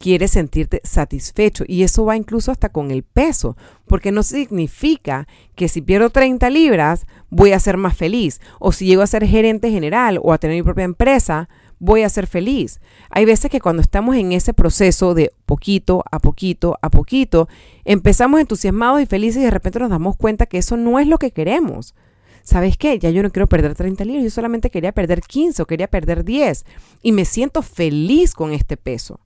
quieres 0.00 0.30
sentirte 0.30 0.80
satisfecho 0.82 1.62
y 1.68 1.82
eso 1.82 2.06
va 2.06 2.16
incluso 2.16 2.50
hasta 2.50 2.70
con 2.70 2.90
el 2.90 3.02
peso, 3.02 3.58
porque 3.86 4.12
no 4.12 4.22
significa 4.22 5.28
que 5.54 5.68
si 5.68 5.82
pierdo 5.82 6.08
30 6.08 6.48
libras 6.48 7.06
voy 7.28 7.52
a 7.52 7.60
ser 7.60 7.76
más 7.76 7.94
feliz 7.94 8.40
o 8.58 8.72
si 8.72 8.86
llego 8.86 9.02
a 9.02 9.06
ser 9.06 9.26
gerente 9.26 9.70
general 9.70 10.18
o 10.22 10.32
a 10.32 10.38
tener 10.38 10.56
mi 10.56 10.62
propia 10.62 10.84
empresa 10.84 11.50
voy 11.78 12.02
a 12.02 12.08
ser 12.08 12.26
feliz. 12.26 12.80
Hay 13.10 13.26
veces 13.26 13.50
que 13.50 13.60
cuando 13.60 13.82
estamos 13.82 14.16
en 14.16 14.32
ese 14.32 14.54
proceso 14.54 15.12
de 15.12 15.32
poquito 15.44 16.02
a 16.10 16.18
poquito 16.18 16.78
a 16.80 16.88
poquito, 16.88 17.48
empezamos 17.84 18.40
entusiasmados 18.40 19.02
y 19.02 19.06
felices 19.06 19.42
y 19.42 19.44
de 19.44 19.50
repente 19.50 19.80
nos 19.80 19.90
damos 19.90 20.16
cuenta 20.16 20.46
que 20.46 20.58
eso 20.58 20.78
no 20.78 20.98
es 20.98 21.08
lo 21.08 21.18
que 21.18 21.30
queremos. 21.30 21.94
¿Sabes 22.42 22.78
qué? 22.78 22.98
Ya 22.98 23.10
yo 23.10 23.22
no 23.22 23.30
quiero 23.30 23.48
perder 23.48 23.74
30 23.74 24.02
libras, 24.06 24.24
yo 24.24 24.30
solamente 24.30 24.70
quería 24.70 24.92
perder 24.92 25.20
15 25.20 25.60
o 25.60 25.66
quería 25.66 25.88
perder 25.88 26.24
10 26.24 26.64
y 27.02 27.12
me 27.12 27.26
siento 27.26 27.60
feliz 27.60 28.32
con 28.32 28.52
este 28.52 28.78
peso. 28.78 29.20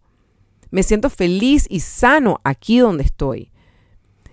Me 0.74 0.82
siento 0.82 1.08
feliz 1.08 1.68
y 1.70 1.78
sano 1.78 2.40
aquí 2.42 2.80
donde 2.80 3.04
estoy. 3.04 3.52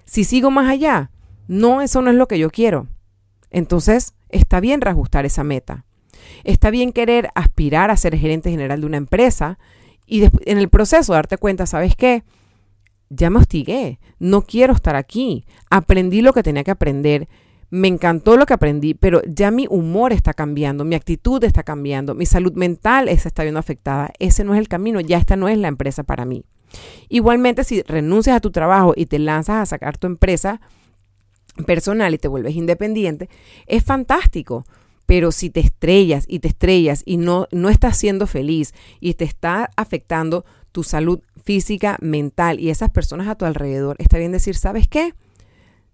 Si 0.06 0.24
sigo 0.24 0.50
más 0.50 0.68
allá, 0.68 1.12
no, 1.48 1.84
eso 1.84 2.02
no 2.02 2.10
es 2.10 2.16
lo 2.16 2.28
que 2.28 2.40
yo 2.40 2.50
quiero. 2.50 2.88
Entonces, 3.52 4.16
está 4.30 4.60
bien 4.60 4.82
reajustar 4.82 5.24
esa 5.24 5.44
meta. 5.44 5.86
Está 6.44 6.72
bien 6.72 6.94
querer 6.94 7.30
aspirar 7.36 7.92
a 7.92 7.96
ser 7.96 8.18
gerente 8.18 8.50
general 8.50 8.82
de 8.82 8.88
una 8.88 8.98
empresa 8.98 9.60
y 10.08 10.24
en 10.24 10.58
el 10.58 10.68
proceso 10.68 11.14
darte 11.14 11.38
cuenta, 11.38 11.68
¿sabes 11.68 11.96
qué? 11.96 12.24
Ya 13.10 13.30
me 13.30 13.38
hostigué, 13.38 14.00
no 14.18 14.42
quiero 14.42 14.74
estar 14.74 14.96
aquí. 14.96 15.46
Aprendí 15.70 16.24
lo 16.24 16.34
que 16.34 16.42
tenía 16.42 16.64
que 16.64 16.72
aprender, 16.72 17.30
me 17.72 17.88
encantó 17.88 18.36
lo 18.36 18.46
que 18.46 18.54
aprendí, 18.54 18.94
pero 18.94 19.22
ya 19.26 19.50
mi 19.50 19.66
humor 19.70 20.12
está 20.12 20.34
cambiando, 20.34 20.84
mi 20.84 20.94
actitud 20.94 21.42
está 21.46 21.64
cambiando, 21.64 22.14
mi 22.14 22.26
salud 22.26 22.52
mental 22.54 23.08
se 23.18 23.30
está 23.30 23.44
viendo 23.44 23.62
afectada. 23.62 24.12
Ese 24.20 24.44
no 24.44 24.54
es 24.54 24.60
el 24.60 24.68
camino, 24.68 25.00
ya 25.00 25.18
esta 25.18 25.38
no 25.38 25.48
es 25.48 25.58
la 25.58 25.70
empresa 25.70 26.04
para 26.04 26.26
mí. 26.26 26.44
Igualmente, 27.08 27.64
si 27.64 27.82
renuncias 27.84 28.36
a 28.36 28.42
tu 28.42 28.52
trabajo 28.52 28.94
y 28.96 29.06
te 29.06 29.20
lanzas 29.20 29.56
a 29.56 29.66
sacar 29.66 29.98
tu 29.98 30.08
empresa 30.08 30.60
personal 31.66 32.14
y 32.14 32.18
te 32.18 32.28
vuelves 32.28 32.56
independiente, 32.56 33.30
es 33.68 33.84
fantástico. 33.86 34.66
Pero 35.06 35.32
si 35.32 35.50
te 35.50 35.62
estrellas 35.62 36.26
y 36.28 36.40
te 36.40 36.50
estrellas 36.50 37.04
y 37.06 37.18
no, 37.18 37.48
no 37.52 37.70
estás 37.70 37.98
siendo 37.98 38.28
feliz 38.28 38.74
y 39.00 39.14
te 39.14 39.24
está 39.24 39.72
afectando 39.78 40.46
tu 40.74 40.84
salud 40.84 41.22
física, 41.44 41.98
mental 42.02 42.60
y 42.60 42.70
esas 42.70 42.92
personas 42.92 43.30
a 43.30 43.36
tu 43.36 43.46
alrededor, 43.46 43.96
está 44.00 44.18
bien 44.18 44.32
decir, 44.34 44.56
¿sabes 44.56 44.88
qué? 44.90 45.14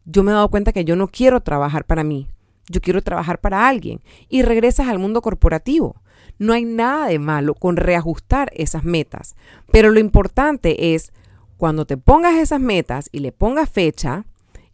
Yo 0.08 0.24
me 0.24 0.32
he 0.32 0.34
dado 0.34 0.50
cuenta 0.50 0.72
que 0.72 0.86
yo 0.86 0.96
no 0.96 1.10
quiero 1.10 1.42
trabajar 1.42 1.86
para 1.86 2.04
mí, 2.04 2.28
yo 2.70 2.82
quiero 2.82 3.02
trabajar 3.02 3.40
para 3.40 3.68
alguien 3.68 4.02
y 4.30 4.42
regresas 4.42 4.88
al 4.88 5.00
mundo 5.00 5.22
corporativo. 5.22 6.02
No 6.40 6.54
hay 6.54 6.66
nada 6.66 7.08
de 7.08 7.20
malo 7.20 7.54
con 7.56 7.78
reajustar 7.78 8.52
esas 8.56 8.84
metas, 8.84 9.36
pero 9.72 9.92
lo 9.92 10.00
importante 10.00 10.96
es 10.96 11.12
cuando 11.58 11.86
te 11.86 11.98
pongas 11.98 12.36
esas 12.36 12.60
metas 12.60 13.10
y 13.12 13.20
le 13.20 13.32
pongas 13.32 13.70
fecha, 13.70 14.26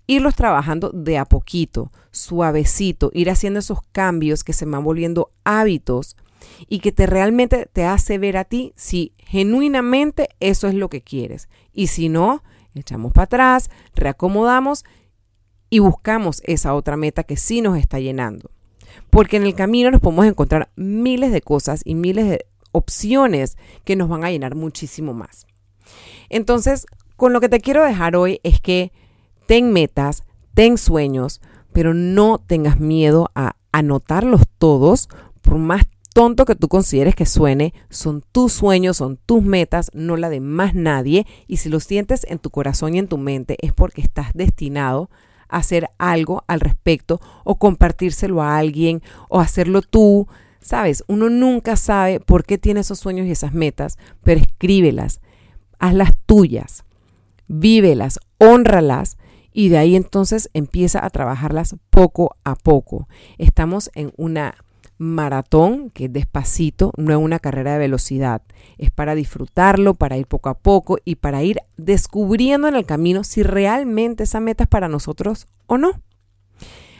irlos 0.06 0.36
trabajando 0.36 0.91
de 0.91 1.17
a 1.17 1.26
poquito, 1.26 1.91
suavecito, 2.12 3.10
ir 3.13 3.30
haciendo 3.30 3.60
esos 3.60 3.80
cambios 3.91 4.43
que 4.43 4.54
se 4.54 4.65
van 4.65 4.84
volviendo 4.84 5.32
hábitos 5.46 6.15
y 6.67 6.80
que 6.80 6.91
te 6.91 7.08
realmente 7.08 7.67
te 7.72 7.86
hace 7.86 8.17
ver 8.17 8.38
a 8.38 8.43
ti 8.43 8.74
si 8.76 9.13
genuinamente 9.17 10.30
eso 10.39 10.67
es 10.67 10.76
lo 10.76 10.89
que 10.89 11.02
quieres. 11.02 11.48
Y 11.72 11.88
si 11.88 12.10
no, 12.10 12.43
echamos 12.76 13.13
para 13.13 13.24
atrás, 13.24 13.69
reacomodamos 13.96 14.84
y 15.74 15.80
buscamos 15.80 16.44
esa 16.46 16.76
otra 16.76 16.98
meta 16.98 17.24
que 17.24 17.36
sí 17.36 17.62
nos 17.62 17.80
está 17.80 18.00
llenando. 18.00 18.52
Porque 19.10 19.38
en 19.38 19.44
el 19.44 19.56
camino 19.56 19.90
nos 19.90 20.02
podemos 20.02 20.28
encontrar 20.28 20.70
miles 20.76 21.32
de 21.32 21.42
cosas 21.42 21.82
y 21.84 21.96
miles 21.96 22.30
de 22.30 22.46
opciones 22.74 23.58
que 23.84 23.96
nos 23.96 24.08
van 24.08 24.24
a 24.24 24.30
llenar 24.30 24.54
muchísimo 24.54 25.16
más. 25.16 25.48
Entonces, 26.30 26.86
con 27.16 27.34
lo 27.34 27.42
que 27.42 27.50
te 27.50 27.60
quiero 27.60 27.84
dejar 27.84 28.16
hoy 28.16 28.40
es 28.44 28.62
que 28.62 28.92
ten 29.48 29.74
metas, 29.74 30.22
ten 30.54 30.78
sueños, 30.78 31.42
pero 31.72 31.96
no 31.96 32.38
tengas 32.38 32.80
miedo 32.80 33.32
a 33.34 33.56
anotarlos 33.72 34.44
todos, 34.60 35.10
por 35.42 35.58
más 35.58 35.86
tonto 36.14 36.46
que 36.46 36.54
tú 36.54 36.68
consideres 36.68 37.16
que 37.16 37.26
suene, 37.26 37.74
son 37.90 38.24
tus 38.32 38.54
sueños, 38.54 38.98
son 38.98 39.18
tus 39.18 39.42
metas, 39.42 39.90
no 39.96 40.18
la 40.18 40.30
de 40.30 40.40
más 40.40 40.76
nadie, 40.76 41.26
y 41.48 41.58
si 41.58 41.70
lo 41.70 41.80
sientes 41.80 42.28
en 42.30 42.38
tu 42.38 42.52
corazón 42.52 42.94
y 42.94 43.00
en 43.00 43.08
tu 43.08 43.18
mente 43.18 43.58
es 43.60 43.74
porque 43.74 44.02
estás 44.02 44.34
destinado 44.36 45.10
hacer 45.58 45.89
algo 45.98 46.44
al 46.48 46.60
respecto 46.60 47.22
o 47.44 47.56
compartírselo 47.56 48.42
a 48.42 48.58
alguien 48.58 49.02
o 49.30 49.39
hacerlo 49.39 49.82
tú. 49.82 50.28
Sabes, 50.60 51.04
uno 51.08 51.30
nunca 51.30 51.76
sabe 51.76 52.20
por 52.20 52.46
qué 52.46 52.58
tiene 52.58 52.80
esos 52.82 53.00
sueños 53.00 53.28
y 53.28 53.32
esas 53.32 53.54
metas, 53.54 53.98
pero 54.24 54.42
escríbelas, 54.42 55.22
hazlas 55.80 56.12
tuyas, 56.26 56.86
vívelas, 57.48 58.20
honralas 58.38 59.18
y 59.52 59.70
de 59.70 59.78
ahí 59.78 59.96
entonces 59.96 60.50
empieza 60.54 61.06
a 61.06 61.10
trabajarlas 61.10 61.76
poco 61.89 62.36
a 62.44 62.56
poco. 62.56 63.08
Estamos 63.38 63.92
en 63.94 64.12
una 64.18 64.56
maratón, 65.04 65.89
que 65.92 66.06
es 66.06 66.13
despacito, 66.13 66.92
no 66.98 67.12
es 67.12 67.18
una 67.18 67.39
carrera 67.39 67.74
de 67.74 67.80
velocidad. 67.80 68.42
Es 68.78 68.89
para 68.92 69.16
disfrutarlo, 69.16 69.94
para 69.94 70.18
ir 70.18 70.26
poco 70.26 70.50
a 70.50 70.58
poco 70.58 70.98
y 71.06 71.16
para 71.16 71.44
ir 71.44 71.60
descubriendo 71.78 72.68
en 72.68 72.76
el 72.76 72.86
camino 72.86 73.24
si 73.24 73.44
realmente 73.44 74.24
esa 74.24 74.39
meta 74.39 74.63
es 74.63 74.70
para 74.70 74.88
nosotros 74.88 75.48
o 75.68 75.78
no. 75.78 76.02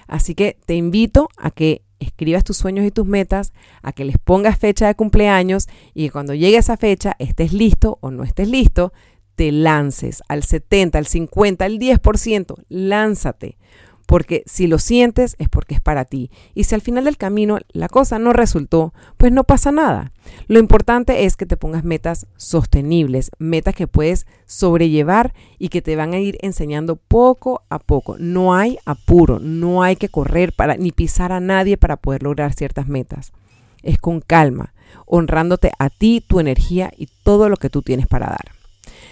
Así 0.08 0.36
que 0.36 0.58
te 0.66 0.76
invito 0.76 1.30
a 1.38 1.50
que 1.50 1.82
escribas 2.00 2.44
tus 2.44 2.58
sueños 2.58 2.86
y 2.86 2.92
tus 2.92 3.06
metas, 3.06 3.54
a 3.82 3.94
que 3.94 4.06
les 4.06 4.18
pongas 4.18 4.60
fecha 4.60 4.88
de 4.88 4.96
cumpleaños 4.96 5.68
y 5.94 6.06
que 6.06 6.12
cuando 6.12 6.34
llegue 6.34 6.58
esa 6.58 6.78
fecha 6.78 7.16
estés 7.20 7.54
listo 7.54 7.98
o 8.02 8.12
no 8.12 8.24
estés 8.24 8.50
listo, 8.50 8.94
te 9.36 9.52
lances 9.52 10.22
al 10.28 10.44
70, 10.44 10.98
al 10.98 11.08
50, 11.08 11.66
al 11.66 11.80
10%, 11.80 12.56
lánzate 12.70 13.58
porque 14.06 14.44
si 14.46 14.68
lo 14.68 14.80
sientes 14.80 15.36
es 15.40 15.50
porque 15.50 15.76
es 15.76 15.82
para 15.82 16.06
ti. 16.06 16.30
Y 16.54 16.66
si 16.66 16.76
al 16.76 16.82
final 16.82 17.06
del 17.06 17.18
camino 17.18 17.60
la 17.72 17.90
cosa 17.90 18.20
no 18.20 18.34
resultó, 18.34 18.94
pues 19.18 19.32
no 19.32 19.44
pasa 19.44 19.72
nada. 19.72 20.12
Lo 20.48 20.60
importante 20.60 21.26
es 21.26 21.36
que 21.36 21.46
te 21.46 21.58
pongas 21.58 21.84
metas 21.84 22.28
sostenibles, 22.38 23.32
metas 23.40 23.76
que 23.76 23.88
puedes 23.88 24.26
sobrellevar 24.46 25.34
y 25.58 25.70
que 25.70 25.82
te 25.82 25.96
van 25.96 26.14
a 26.14 26.20
ir 26.20 26.38
enseñando 26.42 26.96
poco 26.96 27.64
a 27.70 27.80
poco. 27.80 28.16
No 28.20 28.54
hay 28.54 28.78
apuro, 28.86 29.40
no 29.40 29.84
hay 29.84 29.96
que 29.96 30.10
correr 30.10 30.54
para 30.54 30.78
ni 30.78 30.92
pisar 30.92 31.32
a 31.32 31.40
nadie 31.40 31.78
para 31.78 31.98
poder 31.98 32.24
lograr 32.24 32.54
ciertas 32.54 32.88
metas. 32.88 33.34
Es 33.82 33.98
con 33.98 34.22
calma, 34.22 34.74
honrándote 35.06 35.72
a 35.78 35.90
ti, 35.90 36.24
tu 36.26 36.40
energía 36.40 36.92
y 36.96 37.08
todo 37.24 37.50
lo 37.50 37.58
que 37.58 37.70
tú 37.70 37.82
tienes 37.82 38.08
para 38.08 38.28
dar. 38.28 38.63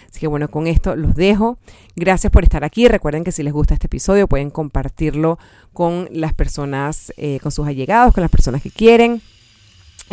Así 0.10 0.20
que 0.20 0.28
bueno, 0.28 0.50
con 0.50 0.68
esto 0.68 0.96
los 0.96 1.16
dejo. 1.16 1.58
Gracias 1.96 2.32
por 2.32 2.44
estar 2.44 2.64
aquí. 2.64 2.88
Recuerden 2.88 3.24
que 3.24 3.32
si 3.32 3.44
les 3.44 3.54
gusta 3.54 3.74
este 3.74 3.88
episodio 3.88 4.28
pueden 4.28 4.50
compartirlo 4.50 5.40
con 5.74 6.08
las 6.12 6.34
personas, 6.34 7.14
eh, 7.18 7.40
con 7.42 7.52
sus 7.52 7.68
allegados, 7.68 8.14
con 8.14 8.22
las 8.22 8.32
personas 8.32 8.62
que 8.62 8.72
quieren. 8.72 9.22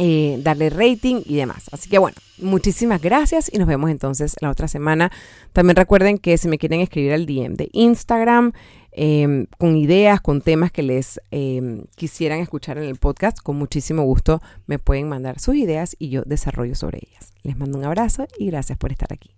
Eh, 0.01 0.39
darle 0.45 0.71
rating 0.71 1.23
y 1.27 1.35
demás. 1.35 1.65
Así 1.73 1.91
que 1.91 1.99
bueno, 1.99 2.17
muchísimas 2.41 3.03
gracias 3.03 3.51
y 3.53 3.59
nos 3.59 3.67
vemos 3.67 3.91
entonces 3.91 4.37
la 4.41 4.49
otra 4.49 4.69
semana. 4.69 5.11
También 5.53 5.75
recuerden 5.75 6.19
que 6.19 6.39
si 6.39 6.47
me 6.47 6.57
quieren 6.57 6.81
escribir 6.81 7.13
al 7.13 7.27
DM 7.27 7.57
de 7.57 7.69
Instagram 7.73 8.53
em, 8.93 9.47
con 9.59 9.77
ideas, 9.77 10.21
con 10.21 10.41
temas 10.41 10.71
que 10.71 10.85
les 10.85 11.21
em, 11.33 11.83
quisieran 11.97 12.39
escuchar 12.39 12.79
en 12.79 12.85
el 12.85 12.95
podcast, 12.95 13.41
con 13.41 13.57
muchísimo 13.57 14.05
gusto 14.05 14.41
me 14.69 14.79
pueden 14.79 15.09
mandar 15.09 15.41
sus 15.41 15.57
ideas 15.57 15.97
y 15.99 16.11
yo 16.11 16.23
desarrollo 16.23 16.77
sobre 16.77 16.99
ellas. 16.99 17.33
Les 17.43 17.59
mando 17.59 17.77
un 17.77 17.85
abrazo 17.85 18.29
y 18.39 18.47
gracias 18.47 18.79
por 18.79 18.93
estar 18.93 19.13
aquí. 19.13 19.38